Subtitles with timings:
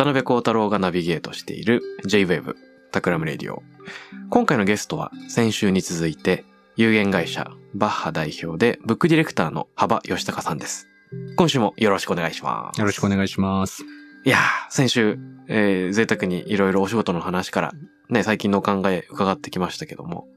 [0.00, 2.54] 渡邉康太郎がナビゲートしている J-Wave
[2.90, 3.62] Takram Radio。
[4.30, 10.88] 今回のゲストは先週に続いて有限会社バッハ代表でブックディレクターの幅允孝さんです。
[11.36, 12.80] 今週もよろしくお願いします。
[12.80, 13.84] よろしくお願いします。
[14.24, 17.72] いやー、先週、えー、贅沢にいろいろお仕事の話から
[18.08, 20.28] ね、最近のお考え伺ってきましたけども、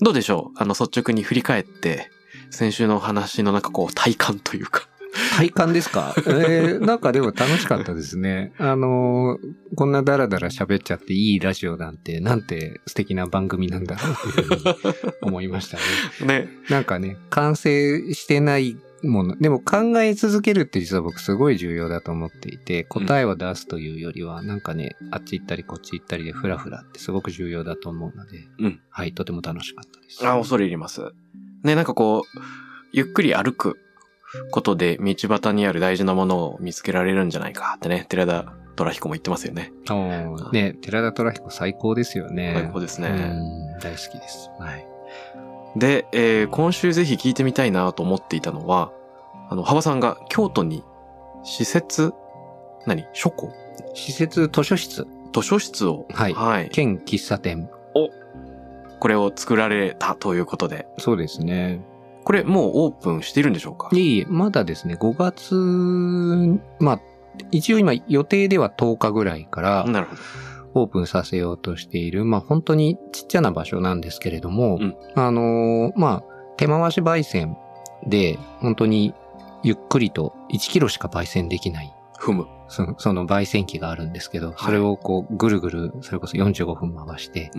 [0.00, 0.58] どうでしょう？
[0.60, 2.10] あの率直に振り返って、
[2.50, 4.88] 先週の話の中こう体感というか、
[5.36, 6.14] 体感ですか？
[6.26, 8.52] えー、なんかでも楽しかったですね。
[8.58, 15.82] あのーこんなダラダラ喋っちゃっていいラジオなんて、なんて素敵な番組なんだろうというふうに思いましたね。
[16.44, 30.26] ね、なんかね、完成してないもの、でも考え続けるって実は僕すごい重要だと思っていて、答えを出すというよりは、なんかね、あっち行ったりこっち行ったりでフラフラってすごく重要だと思うので、うんはい、とても楽しかったです。
[30.28, 31.00] あ、恐れ入ります。
[31.64, 32.40] ね、なんかこう、
[32.92, 33.78] ゆっくり歩く
[34.50, 39.72] ことで道端にある大事なものを見つけられるんじゃないかってね、寺田虎彦も言ってますよね。
[39.90, 42.54] おーね、寺田虎彦最高ですよね。
[42.56, 44.50] 最高ですねうん大好きです。
[44.58, 44.86] はい。
[45.76, 48.92] で、えー今週ぜひ聞いてみたいなと思っていたのは、
[49.50, 50.82] あの、幅さんが京都に
[51.44, 52.12] 施設、
[52.86, 53.04] 何？
[53.12, 53.52] 書庫？
[53.94, 56.70] 施設図書室、図書室を、はいはい。
[56.70, 57.68] 兼喫茶店。
[59.00, 61.80] これを作られたということで、そうですね。
[62.24, 63.88] これもうオープンしているんでしょうか？
[63.92, 65.54] いえいえ、まだですね、5月、
[66.78, 67.00] まあ、
[67.50, 70.22] 一応今予定では10日ぐらいからなるほど。
[70.74, 74.96] オープンさせようとしている、まあ本当にちっちゃな場所なんですけれども、うん。
[75.14, 77.56] あのーまあ、手回し焙煎
[78.06, 79.14] で、本当に
[79.62, 82.46] ゆっくりと1キロしか焙煎できない踏む。
[82.68, 87.50] そのその焙煎機があるんですけど、それをこうぐるぐる、それこそ45分回して、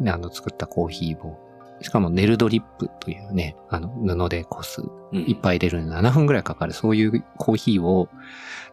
[0.00, 1.38] であの作ったコーヒーを、
[1.80, 8.08] しかもネルドリップというね、あの布でこす、うんいっぱい入れるのに7分ぐらいかかる、そういうコーヒーを、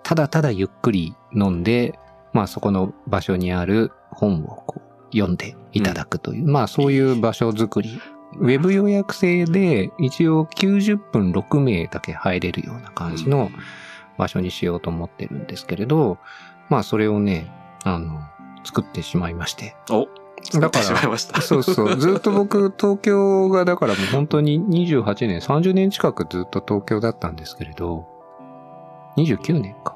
[0.03, 1.97] ただただゆっくり飲んで、
[2.33, 7.99] まあそこの場所にある本をこう読んでいただくという、まあそういう場所づくり。
[8.39, 13.49] ウェブ予約制で一応90分6名だけ入れるような感じの
[14.17, 16.17] 場所にしようと思ってるんですけれど、
[16.69, 17.49] まあそれをね、
[17.83, 18.21] あの、
[18.63, 19.75] 作ってしまいまして。
[19.89, 20.07] お、
[20.51, 21.41] だから作ってしまいました。
[21.41, 21.95] そうそう。
[21.97, 28.05] ずっと僕、東京が、だからもう本当に28年、30年近くずっと東京だったんですけれど、
[29.17, 29.95] 29年か。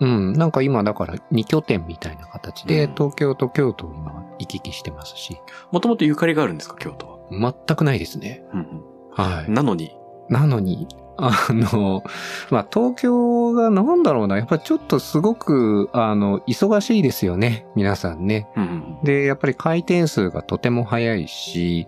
[0.00, 0.32] うん。
[0.32, 5.40] なんか今、だから2拠点みたいな形で、うん東京と京都を今行き来してますし、
[5.72, 7.54] もともとゆかりがあるんですか、京都は？
[7.66, 8.44] 全くないですね。
[8.52, 8.82] うん
[9.12, 9.50] はい。
[9.50, 9.96] なのに、
[10.28, 10.86] なのに、
[11.20, 12.04] あの、
[12.50, 18.48] まあ、東京がなんだろうな、やっぱりちょっとすごく、あの、忙しいですよね、皆さんね。
[18.56, 21.86] うんうんで、やっぱり回転数がとても速いし、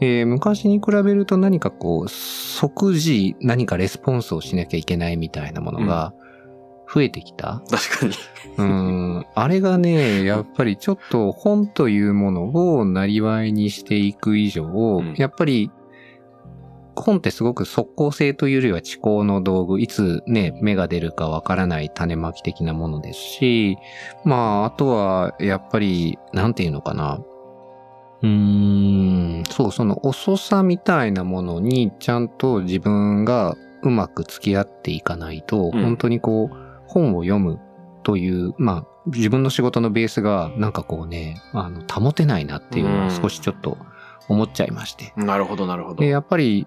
[0.00, 6.12] えー昔に比べると何かこう、即時何かレスポンスをしなきゃいけないみたいなものが
[6.92, 7.62] 増えてきた。
[7.70, 8.12] 確かに。
[8.58, 14.64] うん、あれがね、やっぱりちょっと本というものをなりわいにしていく以上、
[15.00, 15.70] んやっぱり
[16.96, 23.78] 本ってすごく即効性というよりは知行の道具、いつね、芽が出るかわからない種まき的なものですし、
[24.24, 27.20] まあ、あとは、やっぱり、なんていうのかな。
[28.22, 36.56] うーん、そう、その遅さみたいなものにちゃんと自分がうまく付き合っていかないと、うん本当にこう、
[36.86, 37.58] 本を読む
[38.02, 43.76] という、まあ、自分の仕事のベースが、なんかこうね、あの、保てないなっていうのうんは少しちょっと
[44.28, 45.12] 思っちゃいまして。
[45.16, 46.06] なるほど、なるほどで、。
[46.06, 46.66] やっぱり、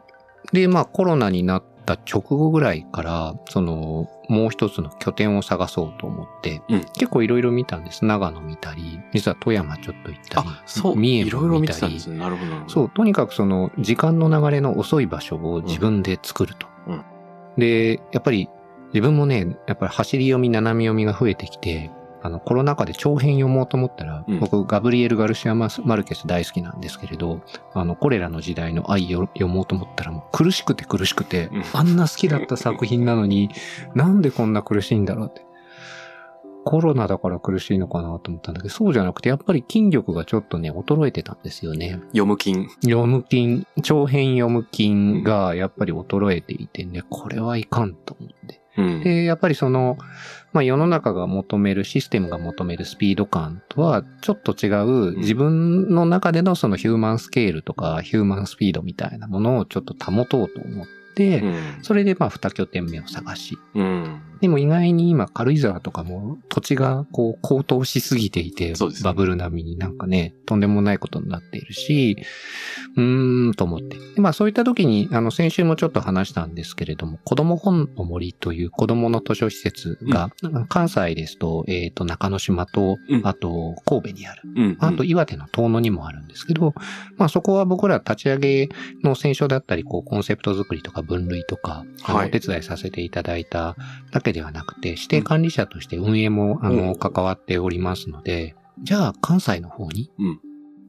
[0.51, 8.05] で、まあコロナになった直後ぐらいから、その、もう一つの拠点を探そうと思って、うん結構いろいろ見たんです。
[8.05, 10.95] 長野見たり、実は富山ちょっと行ったり、あ、そう。
[10.95, 12.17] 三重いろいろも見たり見てたんですね。
[12.17, 12.69] なるほど。
[12.69, 16.67] そう、とにかくその時間の流れの遅い場所を自分で作ると。
[16.87, 17.03] うん
[17.57, 18.49] で、やっぱり
[18.93, 21.91] 自分もね、やっぱり走り読み、斜め読みが増えてきて、
[22.25, 27.41] あの、コロナ禍で長編読もうと思ったら、うん僕、ガブリエル・ガルシア・マスマルケス大好きなんですけれど、
[27.73, 33.51] あの、コレラの時代の愛を読もうと思ったら、もう苦しくて苦しくてうん、あんな好きだった作品なのに、
[33.93, 35.45] なんでこんな苦しいんだろうって。
[36.63, 41.99] コロナだから苦しいのかなと思ったんだけど、そうじゃなくて、やっぱり筋力がちょっとね、衰えてたんですよね。
[42.07, 42.69] 読む金。
[42.81, 48.64] 読む筋、長編読む筋がやっぱり衰えていてね、これはいかんと思って。
[48.77, 49.01] うん。
[49.01, 49.97] で、やっぱりその、
[50.53, 61.47] まあ世の中が求める、システムが求めるスピード感とはちょっと違う、自分の中でのそのヒューマンスケールとかヒューマンスピードみたいなものをちょっと保とうと思って、う
[61.79, 61.83] ん。
[61.83, 64.21] それでまあ二拠点目を探し、うん。
[64.41, 72.17] でも意外に今軽井沢とかも土地がこう高騰しすぎていて、ねバブル並みになんかね、とんでもないことになっているし、
[72.95, 73.97] うーんと思って。
[73.97, 80.29] でまあそういった時に、あの先週もちょっと話したんですけれども、子供本の森という子供の図書施設が、
[80.69, 84.41] 関西ですと、えっ、と中之島とう、んあと神戸にある。
[84.55, 84.77] うん。
[84.79, 86.73] あと岩手の遠野にもあるんですけど、
[87.17, 88.69] まあそこは僕ら立ち上げ
[89.03, 92.27] の選書だったり、こうコンセプト作りとか分類とか、はい。
[92.27, 93.75] お手伝いさせていただいた
[94.11, 100.39] だけではなくて、指定管理者として運営も、あうの、ん関わっておりますので、じゃあ関西の方にうん。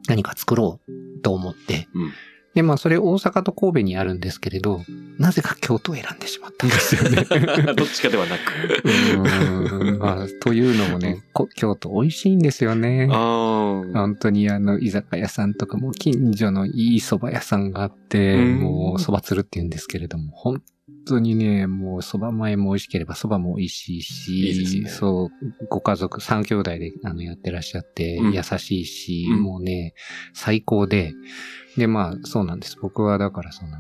[0.09, 2.13] 何か作ろうと思って、うん
[2.57, 4.81] で、まあそれ大阪と神戸にあるんですけれど、
[5.19, 7.17] なぜか京都を選んでしまったんですよね。
[7.77, 8.41] どっちかではなく。
[8.83, 13.09] うーんまあ、というのもね、こ京都美味しいんですよね。
[13.09, 20.63] 本当にあの、居酒屋さんとかも近所のいい蕎麦屋さんがあって、うんもう蕎麦つるって言うんですけれども、本
[21.07, 29.95] 当にね、もう蕎麦前も美味しければ蕎麦も美味しいし、いいねそう、ご家族、三兄弟であのやってらっしゃって、うん優しいし、うんもうね、
[30.33, 31.13] 最高で、
[31.77, 32.77] で、まあ、そうなんです。
[32.81, 33.79] 僕はだからその、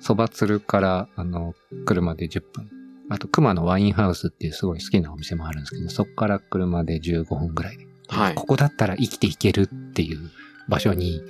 [0.00, 1.54] 蕎麦つるから、あの、
[1.84, 2.70] 車で10分。
[3.10, 8.34] あと、熊のワインハウスっていうすごい好きなお店もあるんですけど、そこから車で15分ぐらいではい。
[8.34, 10.30] ここだったら生きていけるっていう
[10.68, 11.22] 場所に、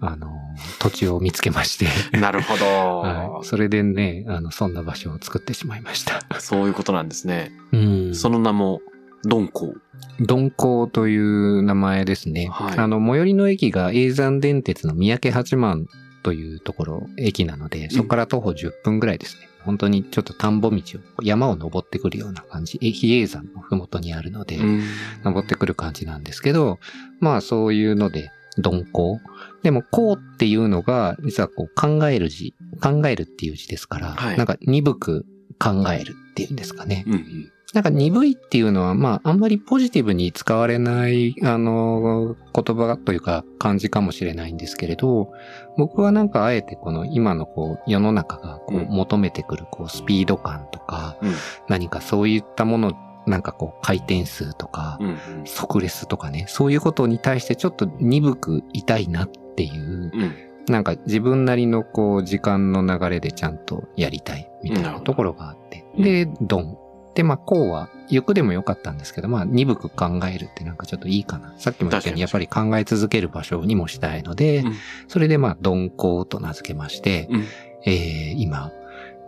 [0.00, 0.36] あの、
[0.78, 2.64] 土地を見つけまして、なるほど。
[3.00, 3.46] はい。
[3.46, 6.20] それでね、あの、そんな場所を作ってしまいました。
[6.40, 7.52] そういうことなんですね。
[7.72, 8.14] うん。
[8.14, 8.80] その名も、
[9.24, 9.74] ドンコ
[10.18, 12.48] 鈍行という名前ですね。
[12.50, 15.86] はいあの、最寄りの駅が永山電鉄の三宅八幡
[16.22, 19.48] というところ、駅なので、そこから徒歩10分ぐらいですね。
[19.64, 20.76] 本当にちょっと田んぼ道
[21.18, 22.78] を、山を登ってくるような感じ。
[22.82, 24.82] え比叡山のふもとにあるので、うん。
[25.22, 26.78] 登ってくる感じなんですけど、
[27.20, 29.20] まあそういうので、鈍行。
[29.62, 35.26] でも、こうっていうのが、実はこう考える字、考えるっていう字ですから、はいなんか鈍く
[35.58, 37.04] 考えるっていうんですかね。
[37.06, 37.52] うんうん。
[37.72, 45.32] なんか鈍いっていうのは、まああんまりポジティブに使われない、あの、言葉というか感じかもしれないんですけれど、
[45.76, 51.34] 僕はなんかあえてこの今のこう世の中がこううん求めてくるこうスピード感とか、うん
[51.68, 52.92] 何かそういったもの、
[53.26, 54.98] なんかこう回転数とか。
[55.44, 60.34] 即レスとかね、そういうことに対してちょっと鈍くいたいなっていう、うん。
[60.68, 65.84] なんか自分なりのこう時間の流れでちゃんとやりたいみたいなところがあって。
[65.96, 66.78] うんで、ドン。
[67.14, 71.54] で、まあ、こうは、欲でもよかったんですけど、まあ、鈍く考えるってなんかちょっといいかな。
[71.58, 74.74] さっきも言ったように、やっぱり考え続ける場所にもしたいので、うん
[75.08, 77.44] それでまあ、鈍行と名付けまして、うん
[77.84, 78.70] えー、今、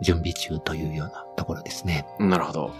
[0.01, 2.05] 準備中というようなところですね。
[2.19, 2.73] なるほど。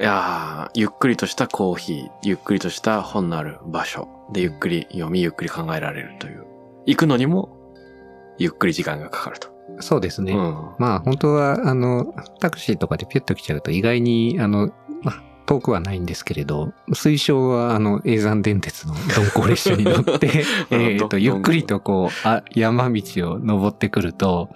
[0.00, 6.46] いやーゆっくりとしたコーヒー、ゆっくりとした本のある場所でゆっくり読み、ゆっくり考えられるという。
[6.86, 7.48] 行くのにも、
[8.38, 9.48] ゆっくり時間がかかると。
[9.80, 10.34] そうですね。
[10.34, 10.74] うん。
[10.78, 14.68] まあ本当は、あの、タクシーとかでピュッと来ちゃうと意外に、あの、
[15.02, 23.02] まあ遠くはないんですけれど、推奨は、あの、永山電鉄の鈍行列車に乗って、 えっと、ゆっくりとこう、あ、山道
[23.32, 24.50] を登ってくると、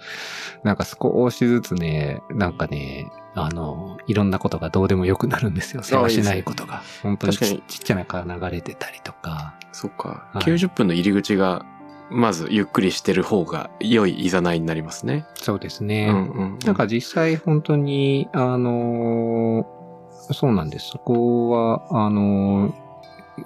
[0.63, 5.83] なんか少しずつね、なんかね、あの、いろんなことがどうでもよくなるんですよ。
[5.83, 6.83] 世話しないことが。
[7.01, 9.55] 本当に確かにちちっちゃな川流れてたりとか。
[9.71, 10.27] そっか。
[10.33, 11.65] はい90分の入り口が、
[12.11, 15.25] まずゆっくりしてる方が良いいざないになりますね。
[15.35, 16.07] そうですね。
[16.09, 16.59] うんうん。
[16.63, 19.83] なんか実際本当に、あのー
[20.31, 20.89] そうなんです。
[20.89, 22.73] そこは、あのー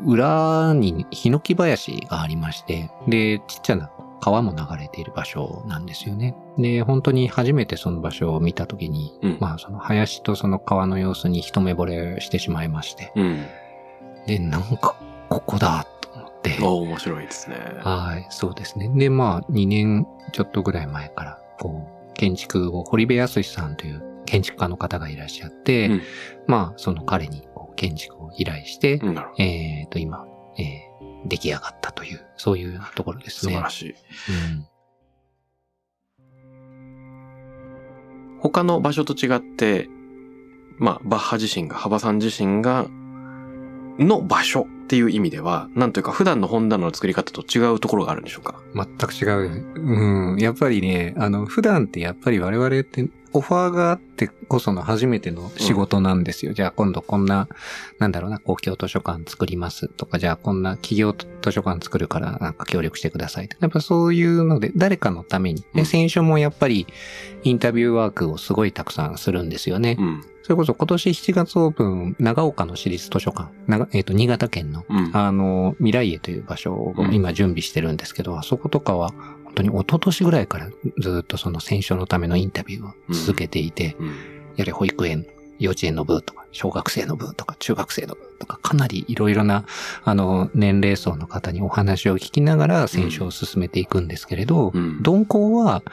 [0.06, 3.90] 裏にヒノキ林がありまして、で、ちっちゃな
[4.20, 6.36] 川も流れている場所なんですよね。
[6.58, 13.46] で、本当に初めてその場所を見たときに、うんまあその林とその川の様子に一目惚れしてしまいまして、うん。
[14.26, 14.96] で、なんか
[15.30, 17.58] ここだと思って、お面白いですね。
[17.82, 18.90] はい、そうですね。
[18.96, 26.02] で、まあ、2年ちょっとぐらい前から、こう、建築を、堀部康さんという建築家の方がいらっしゃって、うん
[26.48, 29.00] まあ、その彼にこう建築を依頼して。
[29.38, 30.26] えっ、と、今、
[30.58, 30.87] えー
[31.26, 33.54] 出来上がったという、そういうところですね。
[33.54, 33.90] 素晴らしい。
[33.90, 33.98] うん
[38.40, 39.90] 他の場所と違って、
[40.78, 42.86] まあ、バッハ自身が、幅さん自身が、
[43.98, 48.62] の場所っていう意味では、なんというか普段の本棚の作り方と違うところがあるんでしょうか？
[48.76, 49.74] 全く違う。
[49.76, 50.38] うん。
[50.40, 56.54] やっぱりね、あの、普段ってやっぱり我々ってオファーがあってこその初めての仕事なんですよ。
[56.54, 57.48] じゃあ今度こんな、
[58.00, 63.50] なんだろうな、公共図書館作りますとか、じゃあこんな企業図書館作るからなんか協力してください。
[63.60, 65.62] やっぱそういうので、誰かのために。
[65.74, 66.86] で、うん先週もやっぱり
[67.44, 69.98] インタビューワークをすごいたくさんするんですよね。
[70.00, 70.24] うん。
[70.44, 75.12] それこそ今年7月オープン、長岡の私立図書館、長えっ、と、新潟県のうん。
[75.14, 79.12] あの、未来へという場所を今準備してるんですけど、あそことかは
[79.44, 84.16] 本当に一昨年ぐらいからずっとその選書のためのインタビューを続けていて、うん。
[84.56, 85.26] やれ保育園、
[85.60, 89.66] 幼稚園の部とか、小学生の部とか、中学生の部とか、かなりいろいろな、
[90.04, 95.02] あの、年齢層の方にお話を聞きながら選書を進めていくんですけれど、うん。
[95.04, 95.84] 鈍行は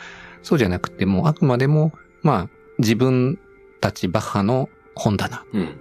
[0.43, 1.93] そうじゃなくてもうあくまでも、
[2.23, 3.39] まあ、自分
[3.81, 5.45] たちバッハの本棚。
[5.53, 5.77] うん。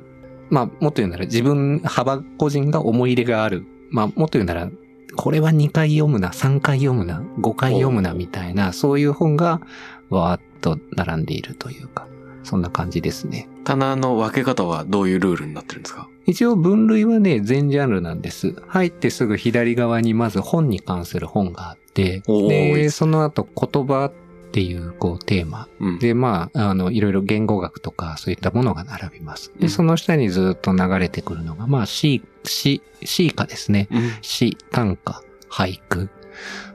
[0.49, 3.65] まあ、もっと言うなら自分、幅個人が思い入れがある。
[3.89, 4.69] まあ、もっと言うなら、
[5.15, 9.61] これは2回読むな、3回読むな、5回読むな、みたいな、そういう本が、
[10.09, 12.07] わーっと並んでいるというか、
[12.43, 13.47] そんな感じですね。
[13.63, 16.09] 棚の分け方はどういうルールになってるんですか？
[16.25, 18.55] 一応分類はね、全ジャンルなんです。
[18.67, 24.11] 入ってすぐ左側にまず本に関する本があって、でその後言葉
[24.53, 25.67] っていう、こう、テーマ。
[25.79, 25.99] うん。
[25.99, 29.51] で、まあ、あの、いろいろ言語学とか、そういったものが並びます。
[29.57, 33.87] で、うんその下にずっと流れてくるのが、まあ、詩、詩、詩歌ですね。
[33.91, 34.11] うん。
[34.21, 36.11] 詩、短歌、俳句。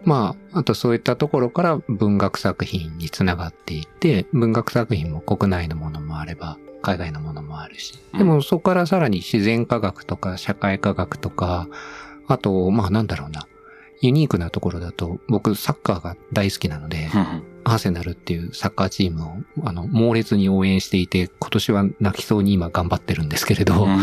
[0.04, 7.94] まあ、あとそういったところから文学作品につながっていって、文学作品も国内のものもあれば、海外のものもあるし。
[8.16, 11.68] でもそこからさらに自然科学とか社会科学とか、
[12.26, 13.46] あと、まあなんだろうな。
[14.00, 23.98] ユニークなところだと、僕サッカーが大好きなので、うんアーセナルっていうサッカーチームを、あの、猛烈に応援していて、今年は泣きそうに今頑張ってるんですけれど、うん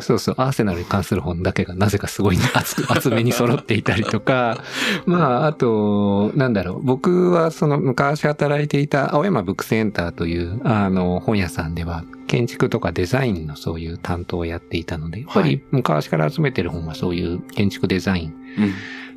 [0.00, 4.62] そうそう、アーセナルに関する本だけがなぜかすごい厚く 厚めに揃っていたりとか、
[5.04, 18.72] まあ、あと、なんだろう、僕はその昔働いていた青山ブックセンターという、あの、本屋さんでは、建築とかデザインのそういう担当をやっていたので、やっぱり昔から集めてる本はそういう建築デザイン、うん。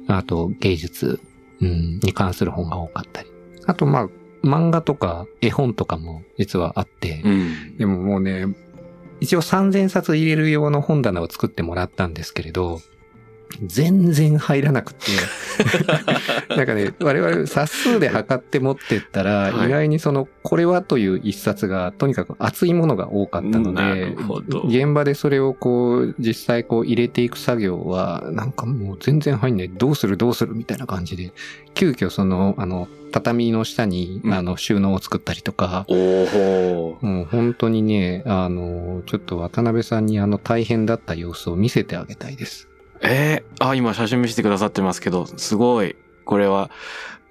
[0.08, 1.20] あと芸術、
[1.62, 3.30] うん、に関する本が多かったり。
[3.66, 4.10] あと、まあ、
[4.46, 7.78] 漫画とか絵本とかも実はあって、うん。
[7.78, 8.48] でももうね、
[9.20, 12.82] 一応3000冊入れる用の本棚を作ってもらったんですけれど、
[13.62, 15.12] 全然入らなくて。
[16.56, 24.16] なんかね、我々冊数で測って持ってったら、はい意外にその、これはという一冊が、とにかく厚いものが多かったのなで
[24.66, 29.70] 現場でそれをこう、実際こう入れていく作業は、なんかもう全然入んない。
[29.70, 31.32] どうするどうするみたいな感じで、
[31.74, 36.98] 急遽その、あの、畳の下に、うんあの、収納を作ったりとか、おお。
[37.02, 42.68] もう本当にね、あの、ちょっと渡辺さんにあの大変だった様子を見せてあげたいです。
[43.04, 45.96] えー、あ、今写真見せてくださってますけど、すごい。
[46.26, 46.72] これは、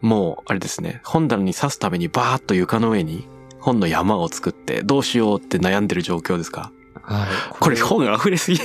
[0.00, 1.00] もう、あれですね。
[1.04, 3.26] 本棚に刺すためにバーッと床の上に
[3.58, 6.72] 本の山を作って、どうしようって悩んでる状況ですか？
[7.02, 7.28] はい。
[7.58, 8.58] これ本溢れすぎ。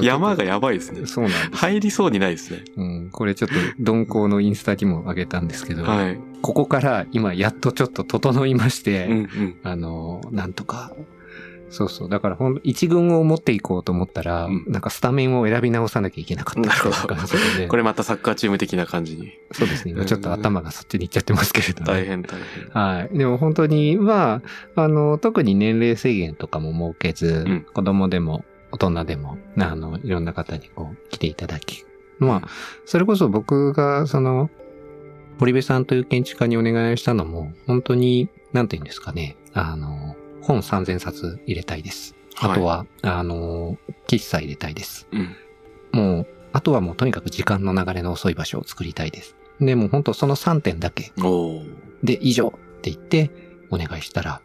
[0.00, 1.06] う山がやばいですね。
[1.06, 1.62] そうなんです。
[1.62, 2.64] 入りそうにないですね。
[2.76, 6.18] うん、これちょっと鈍行のインスタにも上げたんですけど、はい。
[6.42, 9.56] ここから今やっとちょっと整いまして、うんうん。
[9.62, 10.92] あの、なんとか、
[11.70, 12.08] そうそう。
[12.08, 17.66] だからほんと一軍を持っていこうと思ったら、うんなんかスタメンを選び直さなきゃいけなかったみたいな感じで、ね。
[17.68, 19.32] これまたサッカーチーム的な感じに。
[19.52, 19.92] そうですね。
[19.92, 21.86] 今ちょっと頭がそっちに行っちゃってますけれど、ね。
[21.86, 22.38] 大変大
[22.72, 22.82] 変。
[22.82, 23.18] はい。
[23.18, 24.42] でも本当に、ま
[24.76, 31.84] あ、あの、特に年齢制限とかも設けず、うん子供でも大人でも、あの、いろんな方にこう、来ていただき。
[32.18, 32.48] まあ、
[32.84, 34.50] それこそ僕が、その、
[35.38, 42.14] 堀部さんという建築家にお願いしたのも、本当に、なんて言うんですかね、あの、本3000冊入れたいです。
[42.38, 43.76] あとは、あの、
[44.08, 45.08] 喫茶入れたいです。
[45.12, 45.36] うん。
[45.92, 49.36] もう、あとはもうとにかく時間の流れの遅い場所を作りたいです。
[49.60, 51.12] で、もう本当その3点だけ。
[52.02, 53.30] で、以上って言って
[53.70, 54.40] お願いしたら、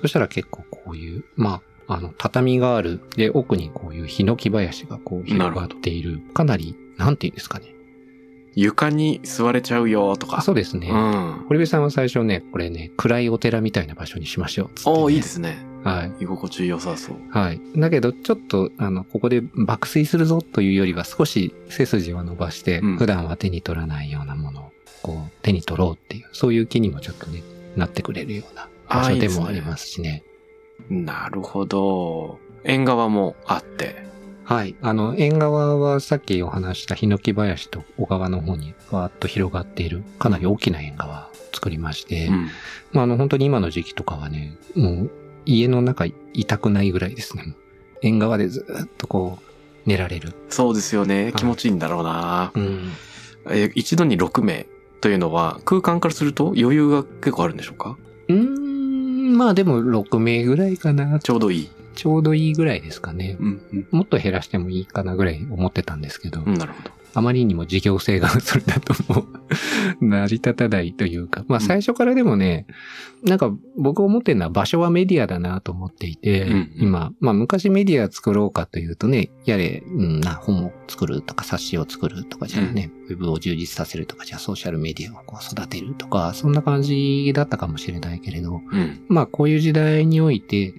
[0.00, 7.75] そしたら結構こういう、まあ、あの、畳がある、で、奥にこういうヒノキ林がこう広がっている、かなり、なんていうんですかね。
[8.56, 10.38] 床に座れちゃうよとか。
[10.38, 10.88] あそうですね。
[10.90, 11.44] うん。
[11.46, 15.58] 堀部さんは最初ね、これね、暗いお寺みたいな場所にしましょうね、おおいいですね。
[15.84, 16.24] はい。
[16.24, 17.16] 居心地良さそう。
[17.30, 17.60] はい。
[17.76, 24.72] だけど、ちょっと、あの、ここで爆睡するぞというよりは少し背筋を伸ばして、うん普段は手に取らないようなものを、
[25.02, 27.42] こう、手に取ろうっていう、そういう気にもちょっとね、
[27.76, 30.24] なってくれるような場所でもありますしね。
[30.88, 32.38] なるほど。
[32.64, 34.06] 縁側もあって。
[34.46, 34.76] はい。
[34.80, 42.48] あの、縁側はさっきお話したヒノキ林と小川の方にわーっと広がっている、かなり大きな縁側を作りまして、うん。
[42.92, 45.10] まあ、あの、本当に今の時期とかはね、もう、
[45.46, 46.12] 家の中い
[46.46, 47.56] たくないぐらいですね。
[48.02, 50.32] 縁側でずっとこう、寝られる。
[50.48, 51.30] そうですよね。
[51.30, 52.52] い気持ちいいんだろうな。
[52.54, 52.92] うん。
[53.50, 54.66] え一度に6名
[55.00, 57.96] というのは空間からすると余裕が結構あるんでしょうか？
[58.28, 61.20] うーん、まあでも6名ぐらいかな。
[61.20, 61.70] ちょうどいい。
[61.96, 63.36] ちょうどいいぐらいですかね。
[63.40, 63.88] うん、うん。
[63.90, 66.90] もっと減らしてもいいかなぐらい思ってたんですけど、うん、なるほど。
[67.14, 69.26] あまりにも事業性がそれだとも
[70.00, 72.66] う成り立たないというか、まあ最初からでもね、
[73.26, 89.04] なんか僕思ってるのは場所はメディアだなと思っていて、うんうん今、まあ昔メディア作ろうかというとね、やれ、うん、な本を作るとか冊子を作るとかじゃあね、ウェブを充実させるとかじゃあソーシャルメディアをこう育てるとか、そんな感じだったかもしれないけれど、うん。
[89.08, 90.74] まあこういう時代において、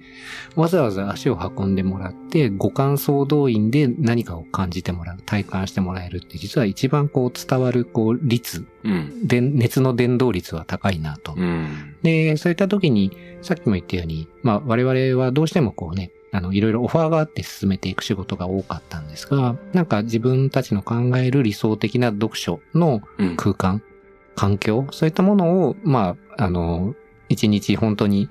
[0.56, 9.26] わざわざ足を運んでもらって、五感総動員で何かを感じてもらう、体感してもらえるって、実は一番こう伝わるこう率、うん。
[9.26, 11.34] で熱の伝導率は高いなと。
[11.36, 11.96] うん。
[12.02, 23.36] で、そういった時に、さっきも言ったように、まあ我々はどうしてもこうね、あの、いろいろオファーがあって進めていく仕事が多かったんですが、なんか自分たちの考える理想的な読書のうん。
[23.36, 23.82] 空間、
[24.34, 26.94] 環境、そういったものを、まあ、あの、
[27.28, 28.28] 一日本当に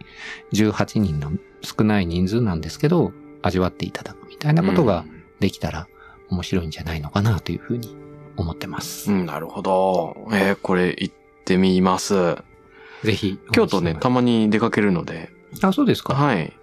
[0.54, 1.32] 18人の
[1.62, 5.06] 少ない人数なんですけど、味わっていただくみたいなことが
[5.40, 5.88] できたら
[6.30, 7.96] 面白いんじゃないのかなというふうに
[8.36, 9.12] 思ってます。
[9.12, 10.16] うん、なるほど。
[10.32, 11.14] えー、これ行っ
[11.46, 12.38] てみます。
[13.04, 13.40] ぜひ。
[13.52, 15.30] 京都ね、たまに出かけるので、
[15.62, 16.14] あ、そうですか。
[16.14, 16.54] はい。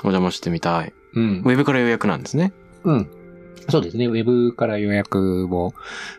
[0.00, 0.92] お邪魔してみたい。
[1.14, 1.48] うんウ。
[1.52, 2.52] ェブから予約なんですね。
[2.84, 3.10] うん。
[3.68, 4.06] そうですね。
[4.06, 5.72] ウェブから予約を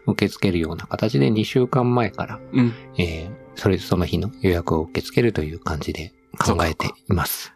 [0.05, 2.73] 受け付けるような形で2週間前から、うん。
[2.97, 7.53] えー、それ、その日の予約を受け付けるという感じで考えています。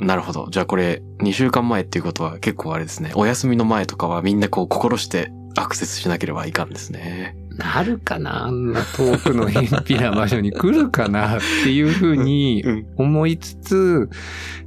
[0.00, 0.48] なるほど。
[0.50, 3.12] じゃあこれ、2週間前っていうことは結構あれですね。
[3.14, 7.36] お休みの前とかはみんなこう心してアクセスしなければいかんですね。
[7.56, 12.86] なるかなあんな遠くの偏僻な場所に来るかなっていうふうにうん。
[12.96, 14.10] 思いつつ、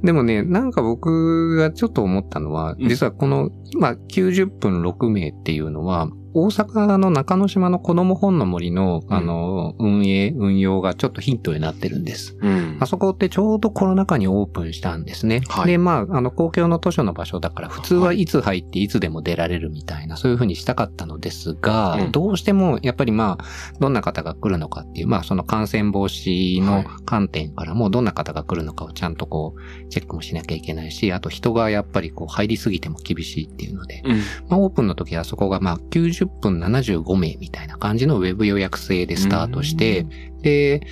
[0.02, 12.36] でもね、なんか僕がちょっと思ったのは、うん実はこの、まあ、90分6名っていうのは、大阪の中之島の子供本の森の、あの、運営、運用がちょっとヒントになってるんです。
[12.42, 12.84] うんあ。
[12.84, 15.40] そこってちょうどコロナ禍にオープンしたんですね。
[15.48, 23.44] はいで、まあ、あの、公共の図書の場所だから、普通はいつ入っていつでも出られるみたいな、そういうふうにしたかったのですが、うんどうしても、やっぱりまあ、
[23.80, 34.16] どんな方が来るのかっていう、まあ、その感染防止の観点からも、どんな方が来るのかをちゃんとこう、チェックもしなきゃいけないし、あと人がやっぱりこう、入りすぎても厳しいっていうので、うん。
[34.48, 40.06] まあ、オープンの時はそこがまあ90分75名みたいな感じのウェブ予約制でスタートして、
[40.42, 40.86] で、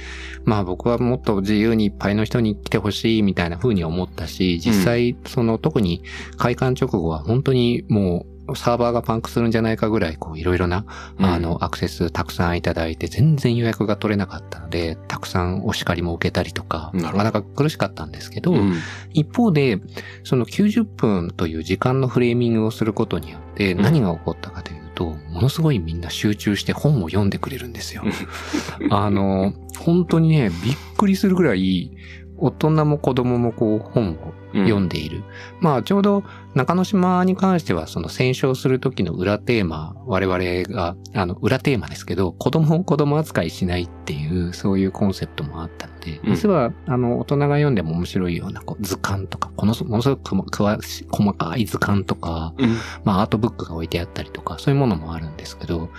[0.44, 6.02] まあ僕はもっと自由にいっぱいの人に来てほしいみたいな風に思ったし、実際その特に
[6.36, 10.84] 開館直後は本当にもうサーバーがパンクするんじゃないかぐらいこういろいろな
[11.18, 11.24] うん。
[11.24, 18.74] あの、アクセスたくさんいただいて、全然予約が取れなかったので、たくさんお叱りも受けたりとか、なかなか苦しかったんですけど、うん。
[19.12, 19.80] 一方で、
[20.24, 23.82] その90分という時間のフレーミングをすることによってうん。
[23.82, 28.02] 何が起こったかというと、ものすごいみんな集中して本を読んでくれるんですよ。
[28.90, 31.90] あの、本当にね、びっくりするぐらい、
[32.36, 35.24] 大人も子供もこう本を読んでいる。
[35.60, 52.76] まあちょうど中之島に関してはその戦勝する時の裏テーマ、我々が、あの裏テーマですけど、子供を子供扱いしないっていう、そういうコンセプトもあったので、うん実はあの大人が読んでも面白いようなこう図鑑とか、このものすごく詳しい細かい図鑑とか、うん。
[53.04, 55.90] まあアートブックが置いてあったりとか、そういうものもあるんですけど、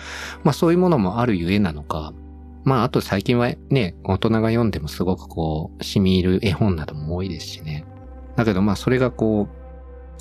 [0.44, 2.14] まあそういうものもあるゆえなのか、
[2.64, 7.86] まああと最近はね、大人が読んでもすごくこう、染み入る絵本なども多いですしね。
[8.36, 9.48] だけどまあそれがこ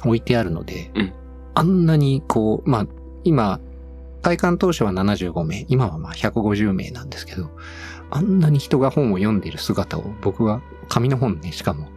[0.04, 1.12] う、置いてあるので、うん
[1.56, 2.86] あんなにこう、まあ
[3.22, 3.60] 今、
[4.22, 7.48] 開館当初は75名、今はまあ150名なんですけど、
[8.10, 11.88] あんなに人が本を読んでいる姿を僕は紙の本ね、しかも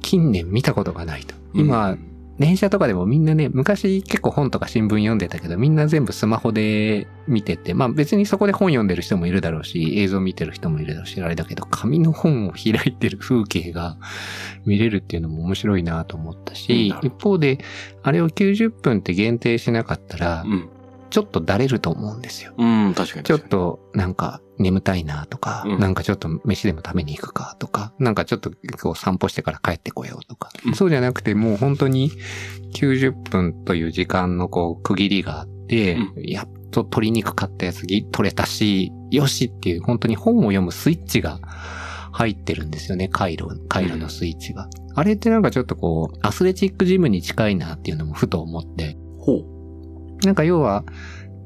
[0.00, 1.34] 近年見たことがないと。
[1.34, 1.60] ど。
[1.60, 13.96] 今、うん電車とかでもみんなね、昔結構本とか新聞読んでたけど、みんな全部スマホで見てて、まあ別にそこで本読んでる人もいるだろうし、映像見てる人もいるだろうし、あれだけど、紙の本を開いてる風景が
[14.66, 17.58] 見れるっていうのも面白いなと思ったしうん、一方で、
[18.02, 20.68] あれを90分って限定しなかったら、うん。
[21.10, 22.52] ちょっとだれると思うんですよ。
[22.58, 28.50] うん、確かにちょっとなんか眠たいなとか、うんなんかちょっと飯でも食べに行くかとか、なんかちょっと
[28.82, 32.10] こう散歩してから帰ってこようとか、うんそうじゃなくてもう本当に
[32.74, 41.40] 90分という時間のこう区切りがあって、うやっと鶏肉買ったやつぎ取れたし、よしっていう本当に本を読むスイッチが
[42.12, 44.68] 入ってるんですよね、回路、回路のスイッチが。
[44.94, 48.96] あれってなんかちょっとこう、アスレチックジムに近いなっていうのもふと思って、に。
[49.20, 50.26] ほう。
[50.26, 50.84] なんか要は、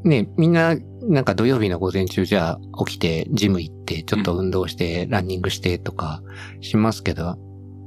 [0.04, 6.22] ね、みんな、なんか土曜日の午前中じゃあ起きてジム行って、ちょっと運動して、ランニングしてとか
[6.60, 7.36] しますけど、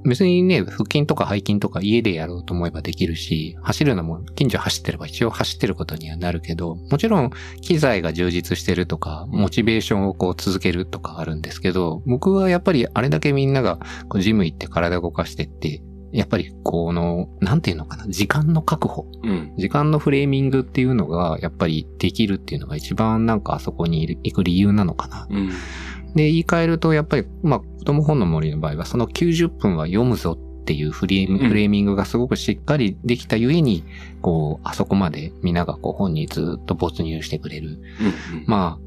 [0.08, 15.82] 別にね、腹筋とか背筋とか家でやろうと思えばできるし、走るのも近所走ってれば一応走ってることにはなるけど、もちろん機材が充実してるとか、モチベーションをこう続けるとかあるんですけど、僕はやっぱりあれだけみんながこうジム行って体動かしてって、
[16.16, 19.06] やっぱりこの、なんていうのかな、時間の確保。
[19.24, 19.54] うん。
[19.58, 25.28] 時間のフレーミングっていうのが、やっぱりできるっていうのが一番なんかあそこに行く理由なのかな。
[25.30, 25.50] うん。
[26.16, 33.84] で、言い換えると、やっぱり、まあ、子供本の森の場合は、その90分は読むぞっていうフレーミングがすごくしっかりできたゆえに、
[34.22, 37.80] こう、あそこまで皆がこう本にずっと没入してくれる。
[38.34, 38.46] うん。
[38.48, 38.85] まあ、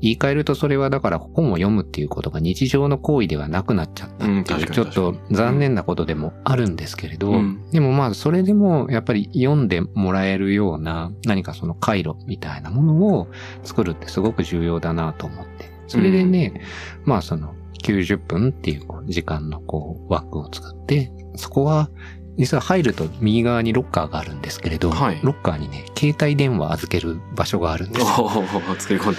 [0.00, 7.70] 言い換えるとそれはだから本を読むっていうことが日常の行為ではなくなっちゃったってうんいう、ちょっと残念なことでもあるんですけれど、うん。
[7.70, 13.28] でもまあそれでもやっぱり読んでもらえるような何かその回路みたいなものを
[13.64, 15.70] 作るってすごく重要だなと思って。
[15.88, 16.60] それでね、
[17.04, 21.90] まあその90分っていう時間のこう枠を作って、そこは
[22.38, 25.20] 実は入ると右側にロッカーがあるんですけれど、はい。
[25.22, 29.12] ロッカーにね、携帯電話預ける場所があるんです作り込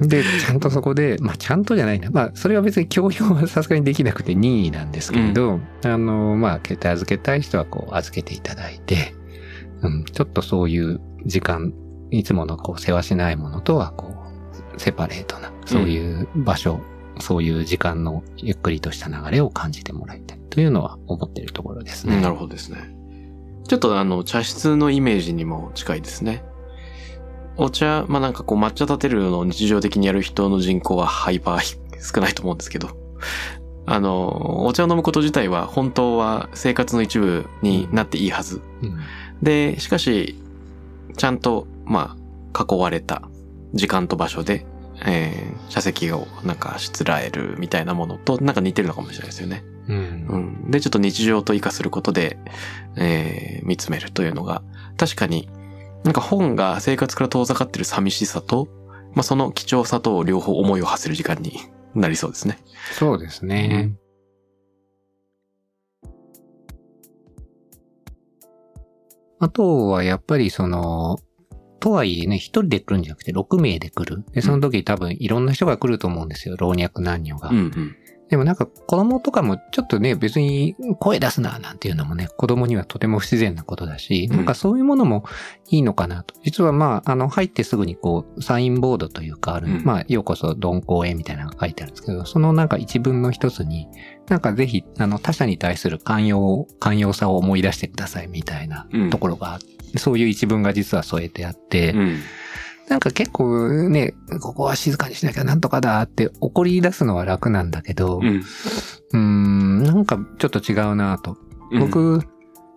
[0.00, 0.22] んで。
[0.22, 2.10] で、ちゃんとそこで、まあちゃんとじゃないな。
[2.10, 9.14] まあそれは別に強要はさすがにできなくて任意なんですけれど、あの、まあ携帯預けたい人はこう預けていただいて、
[9.82, 11.72] うん、ちょっとそういう時間、
[12.10, 14.14] いつものこう世話しないものとはこ
[14.76, 16.80] う、セパレートな、そういう場所、
[17.20, 22.16] そういう時間のゆっくりとした流れを感じてもらいたいというのは思っているところですね。
[22.16, 22.94] うんなるほどですね。
[23.68, 26.44] ちょっとあの、茶室のイメージにも近いですね。
[27.56, 32.88] お茶、まあ、なんかこう抹茶立てるのを日常的にやる人の人口はハイパー少ないと思うんですけど、
[33.86, 38.60] あの、お茶を飲むこと自体は本当は生活の一部になっていいはず。
[38.82, 38.98] うん
[39.42, 40.36] で、しかし、
[41.16, 42.16] ちゃんと、ま
[42.54, 43.22] あ、囲われた
[43.72, 44.66] 時間と場所で、
[45.06, 49.64] えー、茶席をなんかしつらえるみたいなものとなんか似てるのかもしれないですよね。
[49.88, 50.26] うん
[50.66, 50.70] うん。
[50.70, 52.38] で、ちょっと日常と活かすることで、
[52.96, 54.62] えー、見つめるというのが、
[54.96, 55.48] 確かに、
[56.04, 58.68] なんか本が生活から遠ざかってる寂しさと、
[59.14, 61.58] まあ、その貴重さと両方思いを馳せる時間に
[61.94, 62.58] なりそうですね。
[62.92, 63.92] そうですね。
[69.40, 71.18] あとはやっぱりその、
[71.80, 74.24] とはいえね、一人で来るんじゃなくて6名で来る。
[74.32, 76.56] で、その時多分いろんな人が来ると思うんですよ。
[76.58, 77.48] 老若男女が。
[77.48, 77.96] うんうん。
[78.30, 85.24] でもなんか子供とかもちょっとね、別に声出すななんていうのもね、子供にはとても不自然なことだし、うんなんかそういうものも
[85.68, 86.36] いいのかなと。
[86.44, 93.88] 実はまあ、あの、入ってすぐにこう、サインボードというかある、うんまあ、ようこそ鈍行へみたいなのが書いてあるんですけど、そのなんか一文の一つに、
[94.28, 99.58] なんかぜひ、あの、他者に対する寛容、寛容さを思い出してくださいみたいなうんところが、
[99.96, 102.18] そういう一文が実は添えてあって、うん。
[102.88, 108.42] なんか結構ね、ここは静かにしなきゃなんとかだって怒り出すのは楽なんだけど、うん。
[109.16, 111.36] ん、なんかちょっと違うなと。
[111.70, 112.20] うん、僕、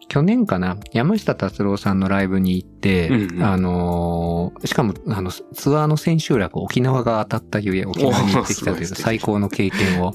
[0.07, 10.13] 去年かな、山下達郎さんのライブに行って、うんうんあのーしかも、あの、ツアーの千秋楽、沖縄が当たったゆえ、沖縄に行ってきたという最高の経験を、は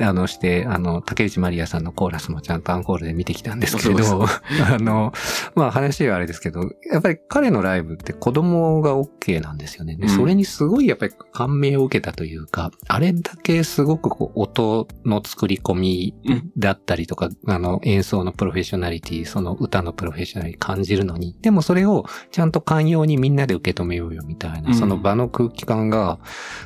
[0.00, 0.02] い。
[0.02, 4.24] あの、して、あの、竹内まりやさんのコーラスもちゃんとアンコールで見てきたんですけど、
[4.66, 5.12] あの、
[5.54, 9.96] まあ話はあれですけど、やっぱり彼のライブって子供が OK なんですよね。
[9.96, 21.97] でうんそれにすごいやっぱり感銘を受けたというか、あれだけすごくこう音の作り込みうんだったりとか、あの演奏のプロフェッショナリティ、その歌のプロフェッショナリティ感じるのに、でもそれを
[22.30, 24.74] ちゃんと寛容にみんなで受け止めようよみたいな、うん。
[24.74, 26.18] その場の空気感が、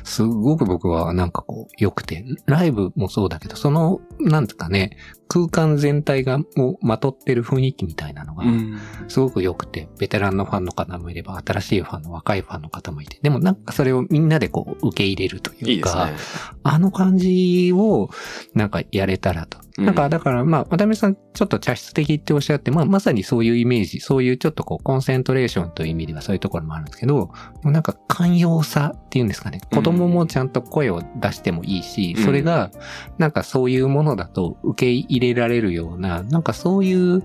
[0.03, 4.97] すごく僕はなんかこう良くて、ライブもそうだけど、その、なんですかね、
[5.33, 8.79] 空間全体がもうまとってる雰囲気みたいなのがう、ん。
[9.07, 16.17] すごく良くて、ベテランのファンの方もいれば、新しいファンの若いファンの方もいて、でもなんかそれをみんなでこう受け入れるというか、いいね。
[16.61, 18.11] あの感じを
[18.53, 19.57] なんかやれたらと。
[19.57, 27.31] うんなんかだからまあ、渡辺さんちょっと茶室的っておっしゃって、まあまさにそういうイメージ、そういうちょっとこうコンセントレーションという意味ではそういうところもあるんですけど、
[27.63, 29.61] なんか寛容さっていうんですかね。
[29.71, 32.69] うん子供もちゃんと声を出してもいいし、うんそれが
[33.17, 37.23] なんかそういうものだと受け入れられるような、なんかそういう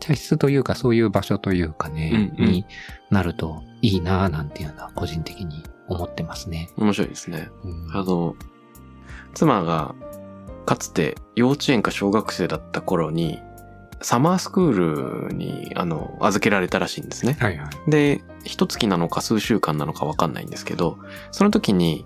[0.00, 2.66] 茶室というかそういう場所というかね、うんうんに
[3.10, 6.68] なるといいなぁなんていうのは個人的に思ってますね。
[6.76, 7.48] 面白いですね。
[7.64, 8.34] うんあの、
[9.34, 9.94] 妻が
[10.64, 13.40] かつて幼稚園か小学生だった頃に、
[14.02, 17.36] サマースクールに、あの、預けられたらしいんですね。
[17.40, 17.90] はいはい。
[17.90, 20.98] で、一月なのか数週間なのかわかんないんですけど、
[21.30, 22.04] その時に、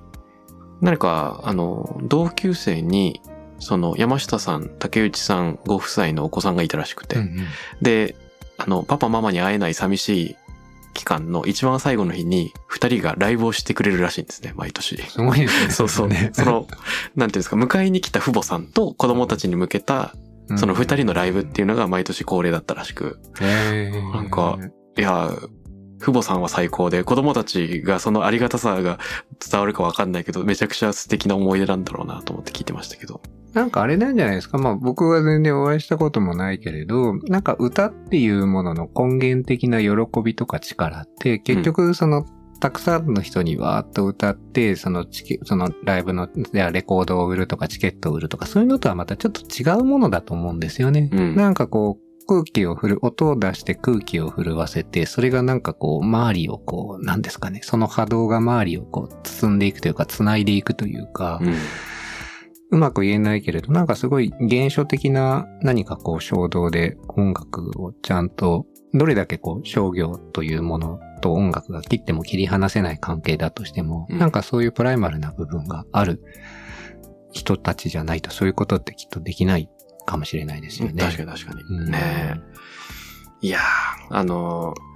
[0.80, 3.20] 何か、あの、同級生に、
[3.60, 7.46] その山下さん、竹内さんご夫妻のお子さんがいたらしくて、うんうん
[7.80, 8.16] で、
[8.58, 10.36] あの、パパママに会えない寂しい
[10.92, 14.96] 期間の一番最後の日に、二人がライブをしてくれるらしいんですね、毎年。
[15.02, 15.70] すごいですね。
[15.72, 16.08] そうそう。
[16.08, 16.30] ね。
[16.32, 16.66] その、
[17.16, 20.14] なんていうんですか、迎えに来た父母さんと子供たちに向けた、
[20.56, 24.58] その二人のライブっていうのが毎年恒例だったらしく、へーなんか
[24.98, 25.30] いや、
[26.00, 28.98] 父母さんは最高で、子供たちがそのありがたさが
[29.38, 33.20] 伝わるかわかんないけど、めちゃくちゃ素敵な思い出なんだろうなと思って聞いてましたけど。
[33.52, 34.58] なんかあれなんじゃないですか？
[34.58, 39.90] まあ僕は全然お会いしたこともないけれど、なんか歌っていうものの根源的な喜
[40.24, 42.24] びとか力って、結局その、
[42.60, 51.08] たくさんの人にわーっと歌って、そのチケ、そのライブの、レコードを売るとかチケットを売るとか、そういうのとはまたちょっと違うものだと思うんですよね。
[51.10, 61.54] うんなんかこう、空気を振る、音を出して空気を震わせて、それがなんかこう、周りをこう、なんですかね、その波動が周りをこう、包んでいくというか、繋いでいくというか、うん。
[62.70, 76.22] うまく言えないけれど、なんかすごい現象的な何かこう衝動で音楽をちゃんと、どれだけこう商業というものと音楽が切っても切り離せない関係だとしても、うんなんかそういうプライマルな部分がある
[77.32, 79.68] 人たちじゃないとそういうことってきっとできない
[80.06, 81.02] かもしれないですよね。
[81.02, 81.62] 確かに確かに。
[81.62, 81.98] うんね
[83.42, 83.46] え。
[83.46, 83.62] いやー、
[84.16, 84.89] あのー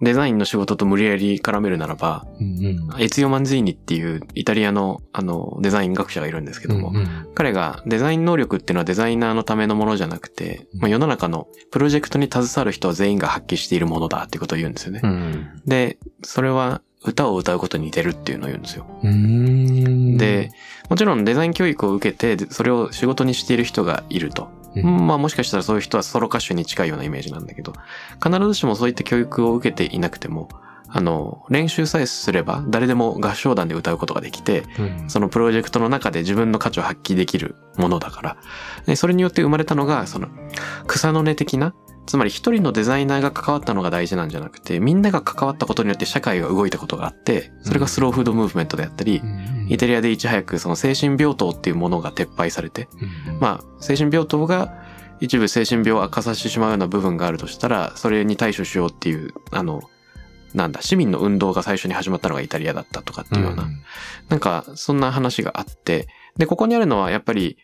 [0.00, 3.02] デザインの仕事と無理やり絡めるならば、うんうん。
[3.02, 15.00] エツィオ・マンズィーニっていうイタリアの、あの、デザイン学者がいるんですけども、うんうん彼がデザイン能力っていうのはデザイナーのためのものじゃなくて、まあ、世の中のプロジェクトに携わる人は全員が発揮しているものだっていうことを言うんですよね。
[15.02, 18.86] うんで、それは歌を歌うことに似てるっていうのを言うんですよ。
[20.18, 20.50] で、
[20.90, 24.50] もちろんデザイン教育を受けて、でそれを仕事にしている人がいると。
[24.76, 27.72] うんまあもしかしたらそういう人はソロ歌手に近いようなイメージなんだけど、
[28.22, 30.48] 必ずしもそういった教育を受けていなくても、
[30.92, 38.36] あの、練習さえすれば誰でも合唱団で歌うことができて、うんそのプロジェクトの中で自分の価値を発揮できるものだから。
[38.86, 40.28] でそれによって生まれたのが、その、
[40.86, 41.74] 草の根的な、
[42.10, 49.66] つまり一人のデザイナーが関わったのが大事なんじゃなくて、みんなが関わったことによって社会が動いたことがあって、それがスローフードムーブメントであったりう、ん。
[49.68, 52.88] イタリアでいち早くその精神病棟っていうものが撤廃されて、
[53.28, 53.38] うん。
[53.38, 54.74] まあ、精神病棟が
[55.20, 59.80] 一部精神病を悪化させてしまうような部分があるとしたら、それに対処しようっていう、あの、
[60.52, 63.68] なんだ、市民の運動が最初に始まったのがイタリアだったとかっていうような、
[64.30, 67.56] なんか、そんな話があって、で、ここにあるのはやっぱり、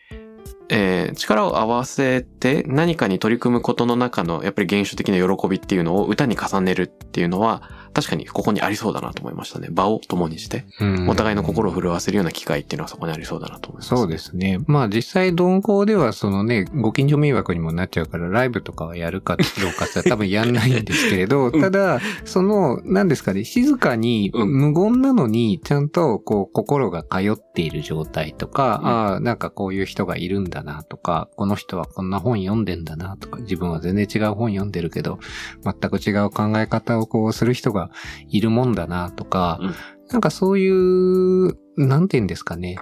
[0.69, 9.69] えー力を合わせて何かに取り組むことの中のやっぱり原初的な喜びっていうのを歌に重ねるっていうのは確かにここにありそうだなと思いましたね。
[9.71, 13.89] 場を共にして、うんお互いの心を震わせるような機会っていうのはそこにありそうだなと思います。
[13.89, 14.59] そうですね。
[14.67, 35.17] まあ実際鈍行ではそのね、ご近所迷惑にもなっちゃうからライブとかはやるかどうかって 多分やんないんですけれど、うんただ、その、何ですかね、静かにうん無言なのにちゃんとこう心が通っている状態とか、うんああ、なんかこういう人がいるんだなとか、この人はこんな本読んでんだなとか、自分は全然違う本読んでるけど、
[35.63, 37.86] 全く違う考え方をこうする人が
[38.27, 39.73] いるもんだなとか、うん
[40.09, 42.79] なんかそういう、なんて言うんですかね。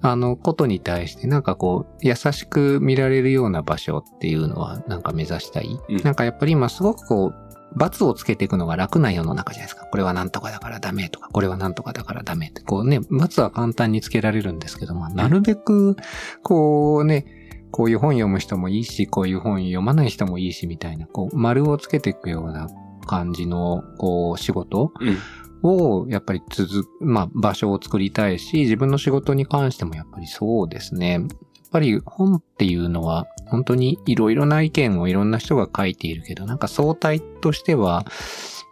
[0.00, 5.76] あの、ことに対して、なんかこう、優しく見られるような場所っていうのは、なんか目指したい？
[5.88, 7.34] うんなんかやっぱり今すごくこう、
[7.76, 9.86] 罰をつけていくのが楽な世の中じゃないですか。
[9.86, 12.62] これはなんとかだからダメとか、これはなんとかだからダメって。
[12.62, 15.96] こうね、罰は簡単につけられるんですけども、なるべく、
[16.44, 17.26] こうね、
[17.72, 22.68] こういう本読む人もいいし、こういう本読まない人もいいし、みたいな、こう、丸をつけていくような
[23.08, 25.18] 感じの、こう、仕事うん。
[25.62, 31.12] を、やっぱり続く、まあ、場所を作りたいし、自分の仕事に関してもやっぱりそうですね。
[31.12, 31.24] やっ
[31.72, 38.06] ぱり本っていうのは、本当にいろいろな意見をいろんな人が書いているけど、なんか相対としては、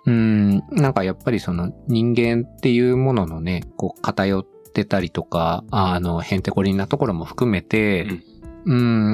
[0.07, 8.23] うん、なんかやっぱりその人間っていうもののね、こう偏ってたりとか、あの、へんてこりんなところも含めて、うん、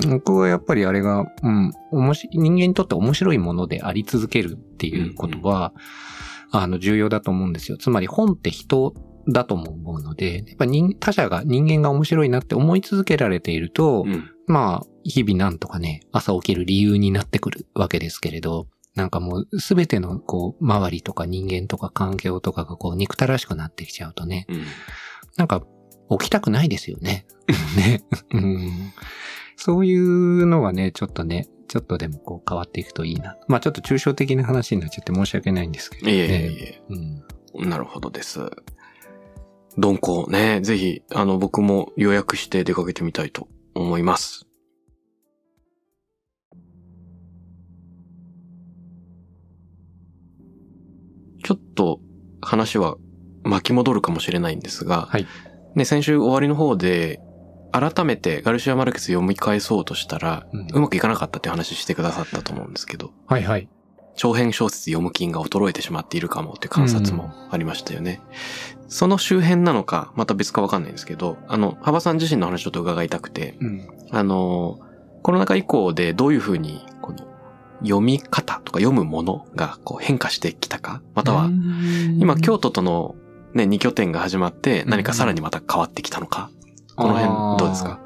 [0.09, 5.73] 僕はやっぱりあれが、うん、おもし人間にとって面白いものであり続けるっていうことは、
[6.51, 7.77] あの、重要だと思うんですよ。
[7.77, 8.95] つまり本って人
[9.29, 14.31] だとも思うので、やっぱ人、他者が、人間が面白いなって思い続けられていると、うん。
[14.47, 24.65] まあ、日々なんとかね、朝起きる理由になってくるわけですけれど、なんかもうすべてのこう、周りとか人間とか環境とかがこう、憎たらしくなってきちゃうとね、うん。
[25.37, 25.63] なんか
[26.11, 27.27] 起きたくないですよね。
[27.77, 28.93] ね、 うん。
[29.57, 33.37] そういうのはね、ちょっとね、ちょっとでもこう変わっていくといいな。
[33.49, 36.13] まあちょっと抽象的な話になっちゃって申し訳ないんですけど、ね。
[36.15, 36.83] いえいえいえ。
[37.55, 37.69] うん。
[37.69, 38.41] なるほどです。
[39.77, 44.47] 鈍行ね、ぜひ、あの、僕も予約して出かけてみたいと思います。
[51.43, 52.01] ちょっと
[52.41, 52.97] 話は
[53.45, 55.27] 巻き戻るかもしれないんですが、はい。
[55.75, 57.22] ね、先週終わりの方で、
[57.73, 63.69] 改めてガルシア・マルケス読み返そうとしたら、うんうまくいかなかったって話してくださったと思うんですけど、はいはい。
[64.15, 68.21] 長編小説読む金が衰えてしまっているかもっていう観察もありましたよね。
[68.89, 73.89] その周辺なのか、また別かわかんないんですけど、あの、幅さん自身の話ちょっと伺いたくて、うん。
[74.11, 74.79] あの、
[75.23, 77.27] コロナ禍以降でどういうふうに、この、
[77.83, 81.51] 読み方とか読むものがこう変化してきたかまたは、
[82.19, 83.17] 今京都との
[83.55, 86.51] ね、2拠点が始まって何かさらにまた変わってきたのか、
[86.97, 88.01] この辺どうですか？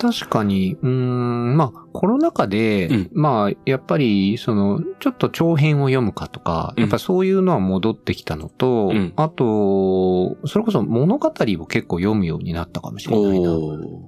[0.00, 3.10] 確かに、うーん、まあ、コロナ禍で、うん。
[3.12, 6.82] まあ、やっぱり、その、ちょっと長編を読むかとか、うん。
[6.82, 9.12] やっぱそういうのは戻ってきたのと、うん。
[9.16, 13.50] あと、それこそ物語を結構読むようになったかもしれないな。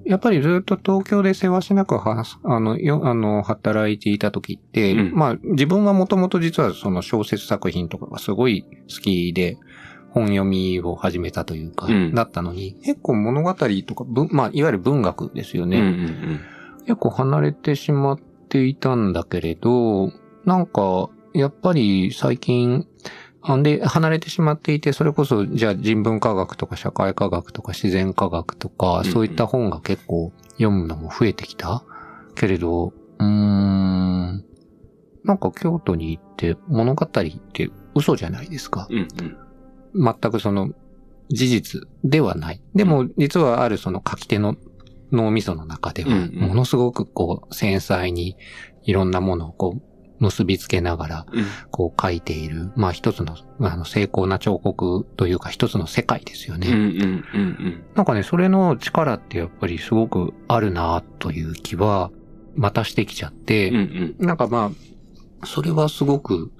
[0.06, 5.12] やっぱりずっと東京で世話しなくは、あの、よ、あの、働いていた時って、うん。
[5.12, 9.56] まあ、自分はもともと実はその小説作品とかがすごい好きで、
[10.12, 15.78] 本読みを始めたというか、うんだったのに、結構物語とか、文まあ、いわゆる文学ですよね。
[15.78, 16.40] うんうん
[16.86, 18.18] 結構離れてしまっ
[18.48, 20.10] ていたんだけれど、
[20.44, 22.86] なんか、やっぱり最近、
[23.42, 31.84] あんで、離れてしまっていて、それこそ、じゃあ人文科学とか社会科学とか自然科学とか、うんそういった本が結構読むのも増えてきた？
[32.34, 34.44] けれど、うーん、
[35.24, 38.88] なんか京都に行って物語って嘘じゃないですか。
[38.90, 38.96] うん。
[38.96, 39.36] うんうん。
[39.94, 40.70] 全くその
[41.28, 42.62] 事実ではない。
[42.74, 44.56] でも実はあるその書き手の
[45.12, 48.36] 脳みその中では、ものすごくこう繊細に
[48.82, 49.82] いろんなものをこう
[50.20, 56.68] 結びつけながらうんこう書いている、まあ一つのあの成功な彫刻というか一つの世界ですよね。
[57.94, 62.10] なんかね、それの力ってやっぱりすごくあるなという気は
[62.54, 63.70] またしてきちゃって。
[64.18, 64.72] なんかま
[65.42, 66.52] あ、それはすごく、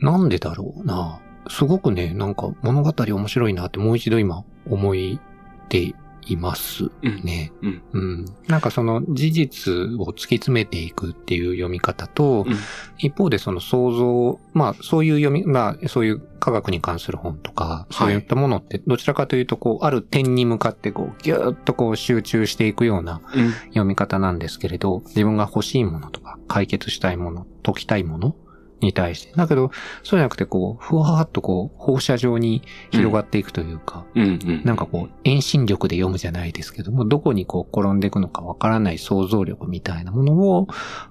[0.00, 1.20] なんでだろうな。
[1.48, 5.20] すごくね、なんか物語面白いなってもう一度今思い
[5.68, 5.94] て
[6.26, 7.22] いますうん。
[7.24, 7.52] ね。
[7.62, 7.82] うん。
[7.92, 8.24] うん。
[8.46, 12.54] なんかその事実を突き詰めていくっていう読み方と、うん。
[12.98, 23.50] 一方でその想像、まあそういう読み、まあそういう科学に関する本とか、そういったものってどちらかというとこう、ある点に向かってこう、ぎゅーっとこう集中していくようなうん。
[23.68, 28.36] 読み方なんですけれど、自分が欲しいものとか、解決したいもの、解きたいもの
[28.82, 29.32] に対して。
[29.34, 29.70] だけど、
[30.02, 34.62] そうじゃなくてこう、ふわーっとこう、放射状に広がっていくというか、うんうん。
[34.64, 40.66] なんかこう、遠心力で読むじゃないですけども、どこにこう、転んでいくのかわからない想像力みたいなものを、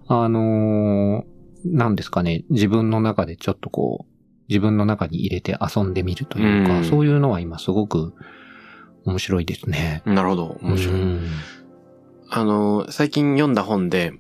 [0.07, 1.31] あのー
[1.63, 4.11] なんですかね、自分の中でちょっとこう、
[4.49, 8.13] 自分の中に入れて遊んでみるというか、うんそういうのは今すごく
[9.05, 10.01] 面白いですね。
[10.05, 10.57] なるほど。
[10.61, 11.01] 面白い。
[11.01, 11.21] うん
[12.33, 14.13] あの、最近読んだ本で、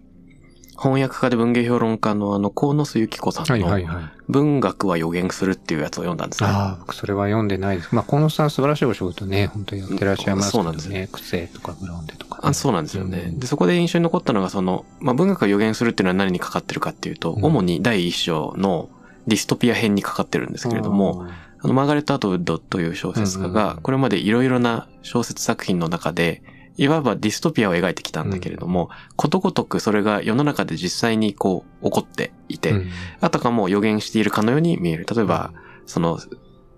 [0.81, 4.03] 翻訳家で文芸評論家のあの、河野須由紀子さんの、はいはいはい。
[4.27, 6.49] 文学は予言するっていうやつを読んだんですね。
[6.49, 7.93] ああ、僕それは読んでないです。
[7.93, 11.07] まあ、河野さん素晴らしいお仕事ね、本当にやってらっしゃいますけどそうなんですね。
[11.11, 12.41] 癖とかブロンデとか、ね。
[12.49, 13.25] あそうなんですよね。
[13.27, 18.89] うんで、そこで印象に残ったのが、その、まあ、文学が予言するっていうのは何にかかってるかっていうと、うん主に第一章の
[19.27, 21.27] ディストピア編にかかってるんですけれども、、
[21.59, 26.41] あの、マーガレット・アトウッドという小説家うんがう、んこれまでいろいろな小説作品の中で、
[26.81, 32.89] いわばディストピアを描いてきたんだけれども、ことごとくそれが世の中で実際にこう、起こっていて、うん。
[33.19, 35.05] あたかも予言しているかのように見える。
[35.05, 35.53] 例えば、
[35.85, 36.19] その、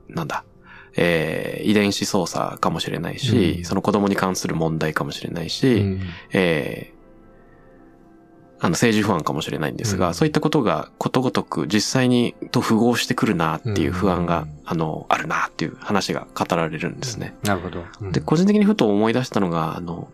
[0.09, 0.43] なんだ、
[0.97, 3.63] えー遺伝子操作かもしれないし、うん。
[3.63, 6.01] その子供に関する問題かもしれないし、うん。
[6.33, 6.92] えー
[8.63, 17.35] あの、政治不安かもしれないんですが、うんそういったことがことごとく実際にと符合してくるなっていう不安が、うんあの、あるなっていう話が語られるんですね。
[17.43, 17.83] なるほど。
[17.99, 20.07] うんで、個人的にふと思い出したのが、あの、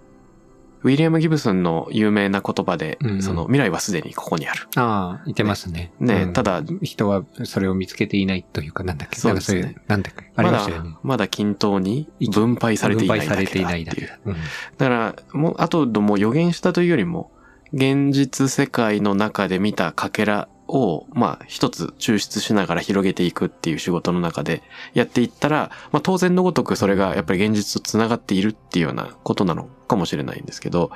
[0.82, 4.68] ウィリアム・ギブソンの有名な言葉で、うんその未来はすでにここにある。
[4.78, 5.92] ああ、言ってますね。
[6.00, 9.20] ねうんただ人はそれを見つけていないというか、なんだっけ。
[9.20, 10.32] そうですねなんかそういう、なんだっけ。
[10.36, 14.30] ありまだましたよね。、まだ均等に分配されていないだ分配されてけいないだけだう。
[14.32, 14.40] うんだ
[14.78, 17.32] から、もう、あとでも予言したというよりも、
[17.74, 24.62] 現実世界の中で見たかけらを、まあ、一つ抽出しながら広げていくっていう仕事の中で
[24.94, 30.92] やっていったら、まあ、当然のごとくそれがやっぱり現実と繋がっているっていうようなことなのかもしれないんですけど、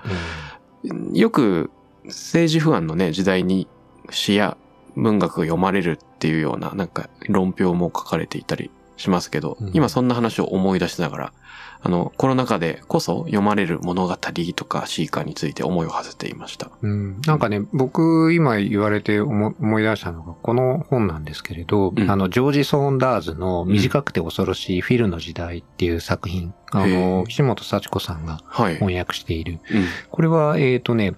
[1.14, 1.72] よく
[2.06, 3.68] 政治不安のね、時代に
[4.12, 4.58] 詩や
[4.96, 9.72] 文学が読まれるっていうような、なんか論評も書かれていたりしますけど、うん。
[9.74, 11.34] 今そんな話を思い出しながら、
[11.86, 16.72] あの、コロナ禍でこそ読まれる物語とかシーカーについて思いを馳せていました。
[16.82, 28.76] うんなんかね、僕今言われて思思い出したのがこの本なんですけれど、うんあの、ジョージ・ソーンダーズの短くて恐ろしいフィルの時代っていう作品、あへの、え岸本幸子さんがはい。
[28.76, 29.60] 翻訳している。
[29.70, 29.86] うん。
[30.10, 31.14] これは、えっ、とね、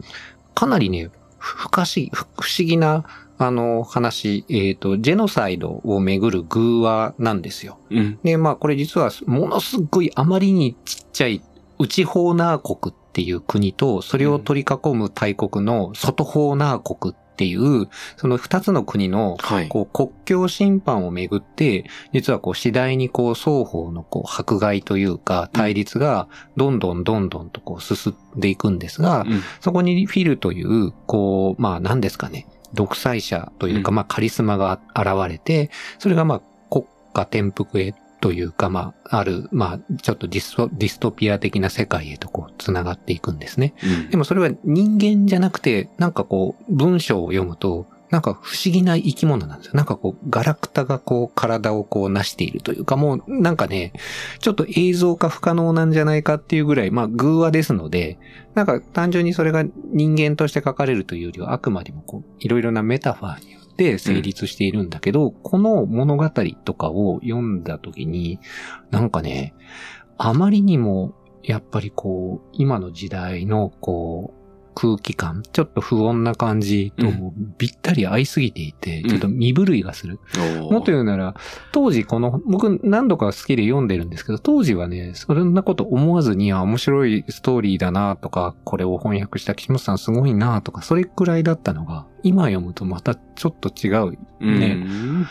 [0.55, 3.05] かなりね、ふ不可思議、ふ不思議な、
[3.37, 7.79] あの、話、えっ、と、ジェノサイドをめぐる偶話なんですよ。
[7.89, 8.19] うん。
[8.23, 11.41] で、まあ、これ実は、ものすごいあまりにちっちゃい、
[11.77, 19.67] 内ホーナー国っていう国と、それを取り囲む大国の外ホーナー国っっていう、その二つの国の、はい。
[19.67, 21.83] こう国境審判をめぐって、
[22.13, 37.93] 実はこう次第にこう双方のこう迫害というか対立がどんどんどんどんとこう進んでいくんですが、うんそこにフィルという、こう、まあ何ですかね、独裁者というか、うんまあカリスマが現れて、それがまあ国家転覆へ
[38.25, 43.75] というか、まあ、ある、まあ、ちょっとディストディストピア的な世界へとこう、繋がっていくんですね。
[43.83, 49.73] うんでもそれは人間じゃなくて、なんかこう、文章を読むと、なんか不思議な生き物なんですよ。
[49.73, 53.93] なんかこう、ガラクタがこう、体をこう、成しているというか、もう、なんかね、
[54.39, 58.19] ちょっと映像化不可能なんじゃないかっていうぐらい、まあ、偶話ですので、
[58.53, 66.29] なんか単純にそれが人間として書かれるというよりは、あくまでもこう、いろいろなメタファーによって成立しているんだけど、この物語
[66.63, 68.39] とかを読んだ時に、
[68.91, 69.55] なんかね、
[70.17, 74.44] あまりにも、やっぱりこう、今の時代のこう、
[74.75, 80.19] 空気感、ちょっと不穏な感じともぴったり合いすぎていて、うんちょっと身震いがする。
[80.69, 81.35] もっと言うなら、
[81.71, 94.11] 当時この、僕何度か好きで読んでるんですけど、当時はね、そんなこと思わずに、あ、面白いストーリーだなとか、これを翻訳した岸本さんすごいなとか、それくらいだったのが、今読むとまたちょっと違う。
[94.41, 95.27] ねうん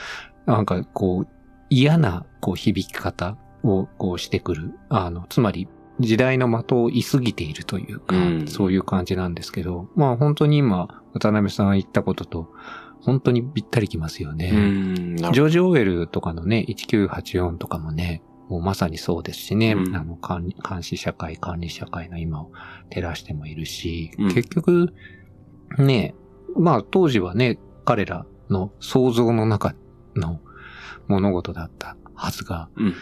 [0.46, 1.28] なんかこう、
[1.70, 4.72] 嫌なこう響き方をこうしてくる。
[4.88, 5.68] あの、つまり、
[6.00, 8.46] 時代の的を居すぎているというか、うん。
[8.48, 12.52] そういう感じなんですけど、まあ本当に今、渡辺さんが言ったことと、
[13.00, 14.50] 本当にぴったりきますよね。
[14.50, 19.96] ジョージ・オーウェルとかのね、1984とかもね、もうまさにそうですしね、うん。
[19.96, 22.50] あの監、監視社会、管理社会の今を
[22.90, 24.34] 照らしてもいるし、うん。
[24.34, 24.92] 結局、
[25.78, 26.14] ね、
[26.56, 29.74] まあ当時はね、彼らの想像の中
[30.16, 30.40] の
[31.06, 32.94] 物事だったはずが、うん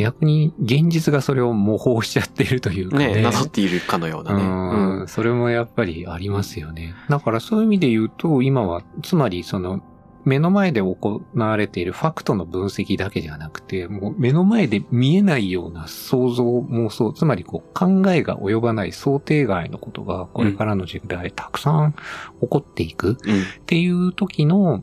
[0.00, 3.14] 逆に現実がそれを模倣しちゃっているというかね。
[3.14, 4.42] ねなぞっているかのようなね。
[4.42, 6.94] うん、それもやっぱりありますよね。
[7.08, 9.82] だからそういう意味で言うと、今は、つまりその、
[10.24, 21.94] 目の前で行われているファクトの分析だけじゃなくて、もう目の前で見えないような想像、妄想、つまりこう考えが及ばない想定外のことがこれからの時代たくさん
[22.40, 23.14] 起こっていくうん。
[23.14, 23.16] っ
[23.66, 24.82] ていう時の、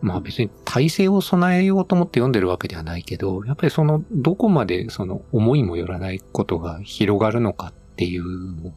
[0.00, 8.24] まあ別に体制を備えようと思って読んでるわけではないけど、やっぱりそのどこまでその思いもよらないことが広がるのかっていう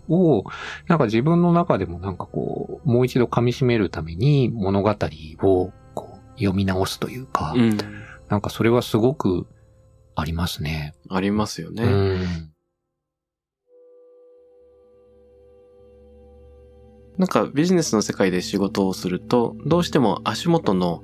[0.09, 0.45] のを、
[0.87, 4.89] なんか自分の中でもなんかこう、もう一度噛み締めるために物語
[5.43, 7.77] をこう読み直すというか、うん。
[8.29, 9.45] なんかそれはすごく
[10.15, 10.95] ありますね。
[11.09, 11.83] ありますよね。
[11.83, 12.51] うん。
[17.17, 21.03] なんかビジネスの世界で仕事をすると、どうしても足元の、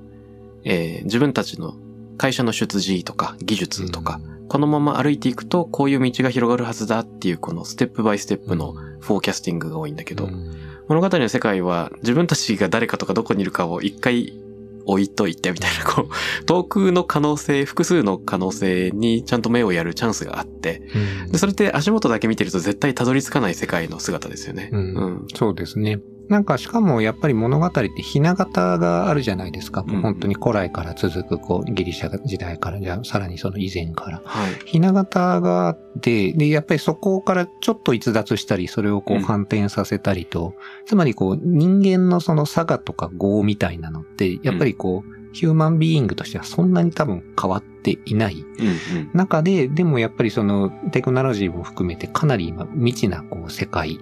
[0.63, 1.75] えー自分たちの
[2.17, 14.39] 会社の出自とか技術とか、このまま歩いていくとこういう道が広がるはずだっていうこのステップバイステップのフォーキャスティングが多いんだけど、うん物語の世界は自分たちが誰かとかどこにいるかを一回
[14.85, 20.81] 置いといてみたいな、こう、遠くの可能性、複数の可能性にちゃんと目をやるチャンスがあって、
[21.25, 24.69] うんでそれって足元だけ見てると絶対たどり着かない世界の姿ですよね。
[24.71, 25.27] うんうん。
[25.35, 25.99] そうですね。
[26.29, 29.83] なんかしかもやっぱり物語ってひな形があるじゃないですか。
[29.87, 34.21] うん本当に古来から続くこうギリシャ時代からじゃあさらにその以前から。
[34.25, 34.51] はい。
[34.65, 40.53] ひな形があって、で、やっぱりそこからちょっと逸脱したり、それをこううん反転させたりと、
[40.85, 49.09] つまりこう人間のその差がとか業みたいなのって、やっぱりこう、ヒューマンビーイングとしてはそんなに多分変わっていないうんうん。
[49.13, 53.99] 中で、でもやっぱりそのテクノロジーも含めてかなり今未知なこう世界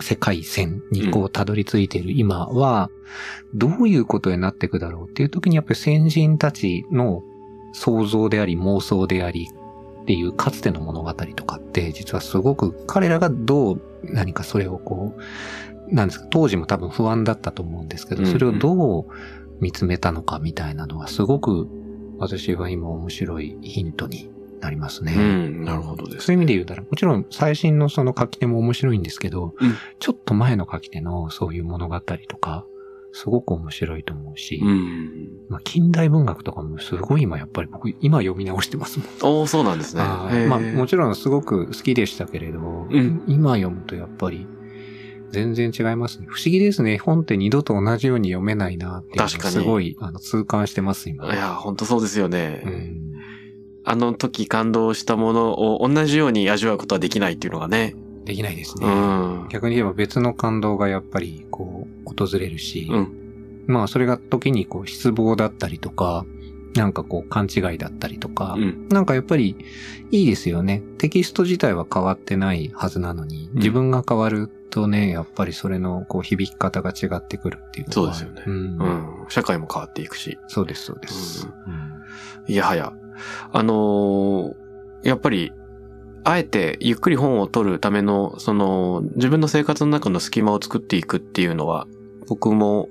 [0.00, 2.90] 世界線にこうたどり着いている今は、
[3.54, 7.22] どういうことになっていくだろうっていう時にやっぱり先人たちの
[7.72, 9.48] 想像であり妄想であり
[10.02, 19.06] っていうかつての物語とかって実はすごく彼らがどう何かそれをこう、なんですか、当時も多分不安だったと思うんですけど、それをどう
[19.60, 21.68] 見つめたのかみたいなのはすごく
[22.18, 24.31] 私は今面白いヒントに
[24.62, 25.12] なりますね。
[25.14, 26.26] うん、なるほどです。
[26.26, 32.64] そういう意味で言うたら、もちろん最新のその書き手も面白いんですけど、うんちょっと前の書き手のそういう物語とか、
[33.12, 35.28] すごく面白いと思うし、うん。
[35.48, 39.08] まあ、近代文学とかもすごい今やっぱり僕今読み直してますもん。
[39.22, 40.02] おー、そうなんですね。
[40.48, 44.46] まあもちろんすごく好きでしたけれど、うん今読むとやっぱり
[45.30, 46.26] 全然違いますね。
[46.28, 46.98] 不思議ですね。
[46.98, 51.26] 本って二度と同じように読めないなっていすごいあの痛感してます今。
[51.34, 52.62] いや、本当そうですよね。
[52.64, 53.02] うん
[53.84, 57.94] あの時感動したものを同じように味わうことはできないっていうのがね。
[58.24, 58.86] できないですうね。
[58.86, 59.48] ん。
[59.48, 63.64] 逆に言えば別の感動がやっぱりこう訪れるし、うん。
[63.66, 66.24] まあそれが時にこう失望だったりとか、
[66.74, 68.88] なんかこう勘違いだったりとか、うん。
[68.88, 69.56] なんかやっぱり
[70.10, 70.82] いいですよね。
[70.98, 78.54] テキスト自体は変わってないはずなのに、ん自分が変わるっとね、やっぱりそれのこう響き方が違ってくるっていうそうですよねうん。
[78.54, 79.26] うん。
[79.28, 80.38] 社会も変わっていくし。
[80.48, 81.48] そうです、そうです。
[82.48, 82.92] いやはや。
[83.52, 84.62] あのー
[85.02, 85.52] やっぱり、
[86.24, 91.86] あえてゆっくり本を取るための、その、自分の生活の中の隙間を作っていくっていうのは、
[92.28, 92.88] 僕も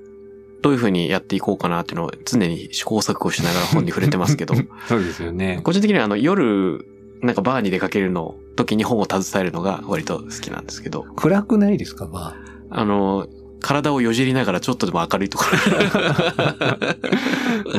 [0.60, 4.54] どういうふうにやっていこうかなっていうのを常に試行錯誤しながら本に触れてますけど、
[4.86, 5.60] そうですよね。
[5.64, 6.84] 個人的にはあの夜、
[7.22, 12.34] なんかバーに出かけるの時に本を携えるのが割と好きなんですけど、暗くないですか、バ
[12.68, 13.26] あの、
[13.62, 16.82] 体をよじりながらちょっとでも明るいところー。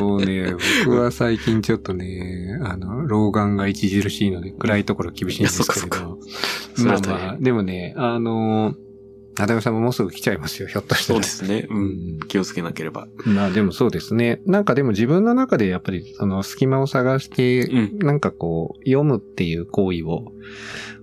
[0.00, 0.54] もうね、
[0.84, 6.18] 僕は最近ちょっとね、あの、老眼が著しいので、暗いところ厳しいんですけど。
[6.84, 8.74] まあまあ、でもね、あの、
[9.36, 11.16] なだめさんももうすぐ来ちゃいますよ、ひょっとしたら。
[11.16, 11.66] そうですね。
[11.68, 11.74] う。
[11.74, 12.18] うんん。
[12.28, 13.08] 気をつけなければ。
[13.24, 14.40] まあでもそうですね。
[14.46, 20.32] なんかでも自分の中でやっぱりその隙間を探して、うんなんかこう、読むっていう行為を、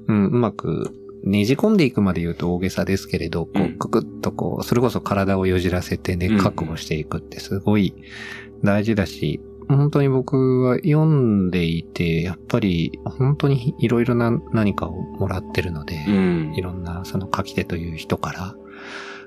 [0.08, 0.92] うん、うまく
[1.24, 7.94] ねじ込んでいくまで言うと大げさですけれど、こうくくっとこう、それこそ体をよじらせてねうん、確保していくってすごい
[8.64, 16.62] 大事だし、本当に僕は読んでいて、やっぱり本当にいろいろな何かをもらってるので、うんい。
[16.62, 18.56] ろんなその書き手という人から。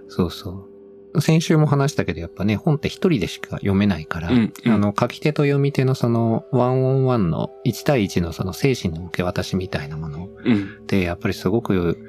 [0.09, 0.74] そうそう。
[1.21, 10.79] 先週も話したけど、やっぱね、本って一人でしか読めないから、うんうんあの、書き手と読み手のその、ワンオンワンの1対1のその精神の受け渡しみたいなものうん。
[10.83, 12.09] って、やっぱりすごく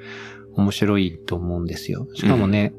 [0.54, 2.08] 面白いと思うんですよ。
[2.14, 2.74] しかもね、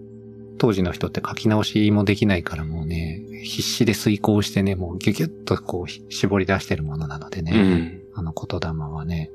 [0.57, 7.51] 当時の人って書き直しもできないからもうね、必死で遂行してね、もうギュギュッとこう絞り出してるものなのでね。
[7.53, 8.01] うん。
[8.15, 9.31] あの言霊はね。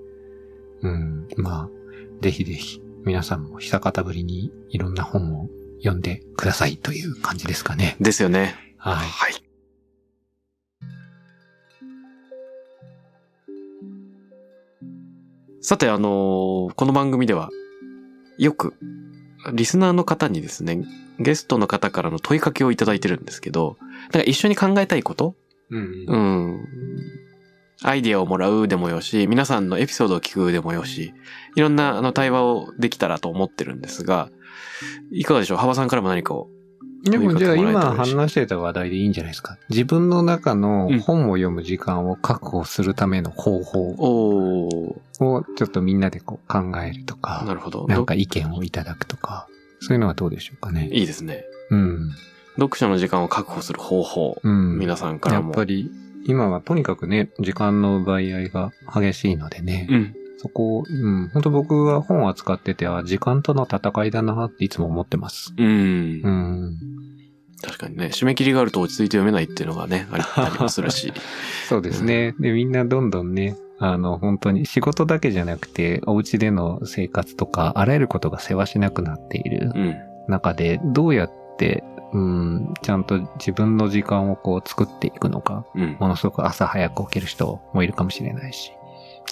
[0.82, 1.28] うん。
[1.36, 1.70] まあ、
[2.20, 5.48] ぜひぜひ、皆さんも久方ぶりにいろんな本を
[5.82, 7.96] 読んでくださいという感じですかね。
[8.00, 8.54] ですよね。
[8.78, 8.96] はい。
[8.96, 9.34] はい。
[15.60, 17.50] さて、あのーこの番組では、
[18.38, 18.74] よく、
[19.52, 20.84] リスナーの方にですね、
[21.18, 25.34] ゲストの方からの問いかけをいただいてるんですけど、なんか一緒に考えたいこと？
[25.70, 26.16] うんう。
[26.16, 26.66] ん。
[27.84, 31.12] アイディアをもらうでもよし、皆さんのエピソードを聞くでもよし、
[31.56, 34.30] いろんなあの対話をできたらと思ってるんですが、
[35.10, 35.58] いかがでしょう？
[35.58, 36.48] 幅さんからも何かを。
[37.04, 39.58] でもじゃあ今話してた話題でいいんじゃないですか？
[39.70, 45.02] 自分の中のうん本を読む時間を確保するための方法を
[45.56, 47.86] ちょっとみんなでこう考えるとか、なるほど。
[47.88, 49.48] なんか意見をいただくとか、
[49.80, 50.88] そういうのはどうでしょうかね？
[50.92, 51.44] いいですね。
[51.70, 52.10] うん。
[52.56, 54.40] 読書の時間を確保する方法。
[54.42, 54.78] うん。
[54.78, 55.48] 皆さんからも。
[55.48, 55.90] やっぱり、
[56.26, 60.14] 今はとにかくね、時間の奪い合いが激しいのでね、うん。
[60.42, 65.54] そこを、うん、本当僕は本を扱ってて、あ、時間との戦いだなっていつも思ってます。
[65.56, 65.66] うん。
[65.66, 65.68] う
[66.28, 66.78] ん。
[67.62, 71.12] 確かにね、締め切りがあると落ち着いて読めないっていうのがね、ありありもするし。
[71.68, 72.34] そうですね。
[72.40, 79.96] で、みんなどんどんね、あの、本当に仕事だけじゃなくて、お家での生活とか、あらゆることが世話しなくなっているうん。
[80.26, 85.96] 中で、どうやって、うん、ちゃんと自分の時間をこう作っていくのか、うん。
[86.00, 88.72] ものすごく朝早く起きる人もいるかもしれないし、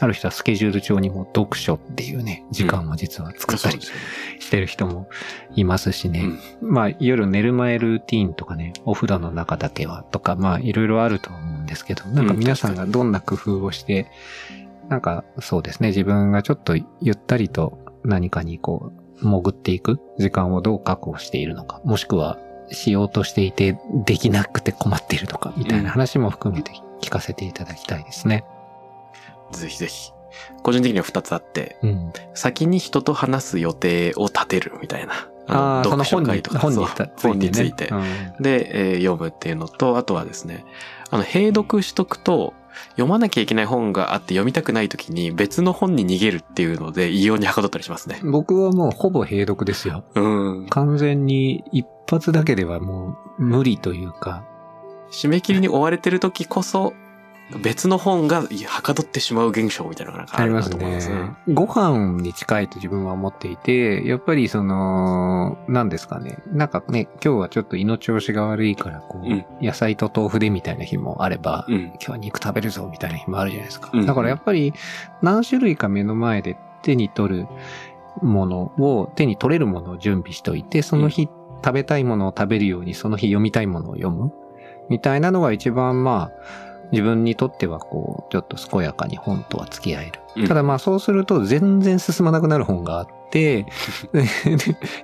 [0.00, 3.80] ある人はスケジュール帳にも読書っていうね、時間を実は作ったり。
[4.40, 5.08] してる人も
[5.54, 6.24] いますしね。
[6.60, 14.10] まあ夜寝る前ルーティーンとかね、お風呂の中だけはとか、まあいろいろあると思うんですけど、なんか皆さんがどんな工夫をして、
[14.88, 22.38] なんかそうですね、自分がちょっとゆったりと何かにこう、潜っていく時間をどう確保しているのか、もしくは
[22.72, 26.72] しようとしていてできなくて困っているのか、みたいな話も含めて
[27.02, 28.44] 聞かせていただきたいですね。
[29.52, 30.12] ぜひぜひ。
[30.62, 32.12] 個人的には二つあって、うん。
[32.34, 35.28] 先に人と話す予定を立てるみたいな。
[35.46, 37.10] あの読書本に、会とか本について、ね。
[37.22, 37.96] 本についてう
[38.40, 40.64] んで、えー読むっていうのと、あとはですね、
[41.10, 42.54] あの、併読しとくと、
[42.90, 48.20] 読まなきゃいけない本があって読みたくない時に別の本に逃げるっていうので異様にはかどったりしますね。
[48.22, 50.04] 僕はもうほぼ閉読ですよ。
[50.14, 50.66] うん。
[50.70, 54.44] 完全に一発だけではもう無理というか、
[55.10, 56.94] 締め切りに追われてる時こそ、
[57.58, 61.30] 別の本がはかどってしまう現象みたいなのがあるなありますねと思いますね。。
[61.48, 66.38] ご飯に近いと自分は思っていて、やっぱりその、何ですかね。
[66.46, 71.74] なんかね、今日はちょっと胃の調子が悪いから、こう、うん野菜と豆腐でみたいな日もあれば、うん。
[71.74, 73.90] 今日は肉食べるぞみたいな日もあるじゃないですか。
[73.92, 74.72] うんだからやっぱり
[75.22, 77.46] 何種類か目の前で手に取る
[78.22, 81.28] ものを、手に取れるものを準備しといて、その日
[81.64, 84.32] 食べたいものを食べるように、その日読みたいものを読む
[84.88, 90.20] みたいなのが一番まあ、自分にとってはこう、ちょっと健やかに本とは付き合える。
[90.36, 90.48] うん。
[90.48, 93.20] ただまあそうすると全然進まなくなる本があって、
[94.12, 94.24] で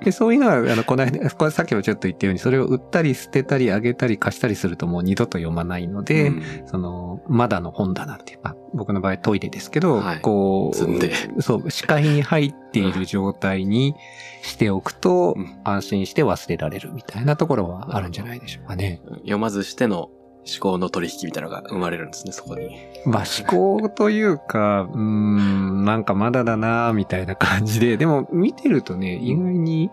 [0.05, 6.43] でそういうのは、あの、この間、これさっきもちょっと言ったように、それを売ったり捨てたりあげたり貸したりするともう二度と読まないので、うん。
[6.66, 10.20] その、まだの本棚っていう、まあ、僕の場合トイレですけど、はい。
[10.20, 11.12] こう、積んで。
[11.41, 13.95] そう、視界に入っている状態に
[14.43, 19.01] しておくとうん、安心して忘れられるみたいなところはあるんじゃないでしょうかね。
[19.18, 20.11] 読まずしての
[20.47, 22.76] 思考の取引みたいなのが生まれるんですね、そこに。
[23.05, 23.47] まあ思
[23.80, 29.90] 考というか、うーん、なんかまだだなみたいな感じで、でも見てるとね、意外に、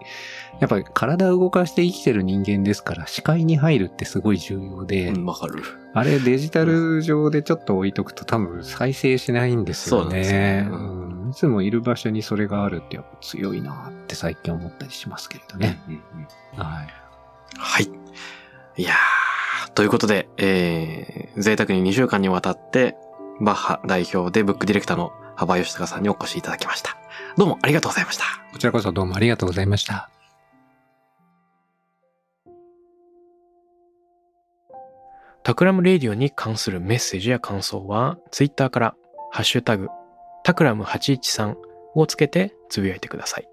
[0.59, 5.63] やっぱり体を動かして生きてる人間ですから、視界に入るってすごい重要で、うん、わかる。
[5.95, 10.61] あれデジタル上でちょっと置いとくと多分再生しないんですよそうですね。
[10.63, 15.81] んいつもいる場所にそれがあるってやっぱ強いなって最近思ったりしますけれどね。
[15.87, 16.87] うんうんはい。
[17.57, 17.89] はい。
[18.75, 18.95] いやー、
[19.75, 22.95] ということで、えー、贅沢に2週間にわたって、
[23.41, 26.97] バッハ代表でブックディレクターの幅允孝さんにお越しいただきました。
[27.37, 28.23] どうもありがとうございました。
[28.51, 30.09] こちらこそどうもありがとうございました。
[35.43, 38.95] タクラムレディオに関するメッセージや感想は、ツイッターから、
[39.31, 39.89] ハッシュタグ、
[40.43, 41.57] タクラム813
[41.95, 43.49] をつけてつぶやいてください。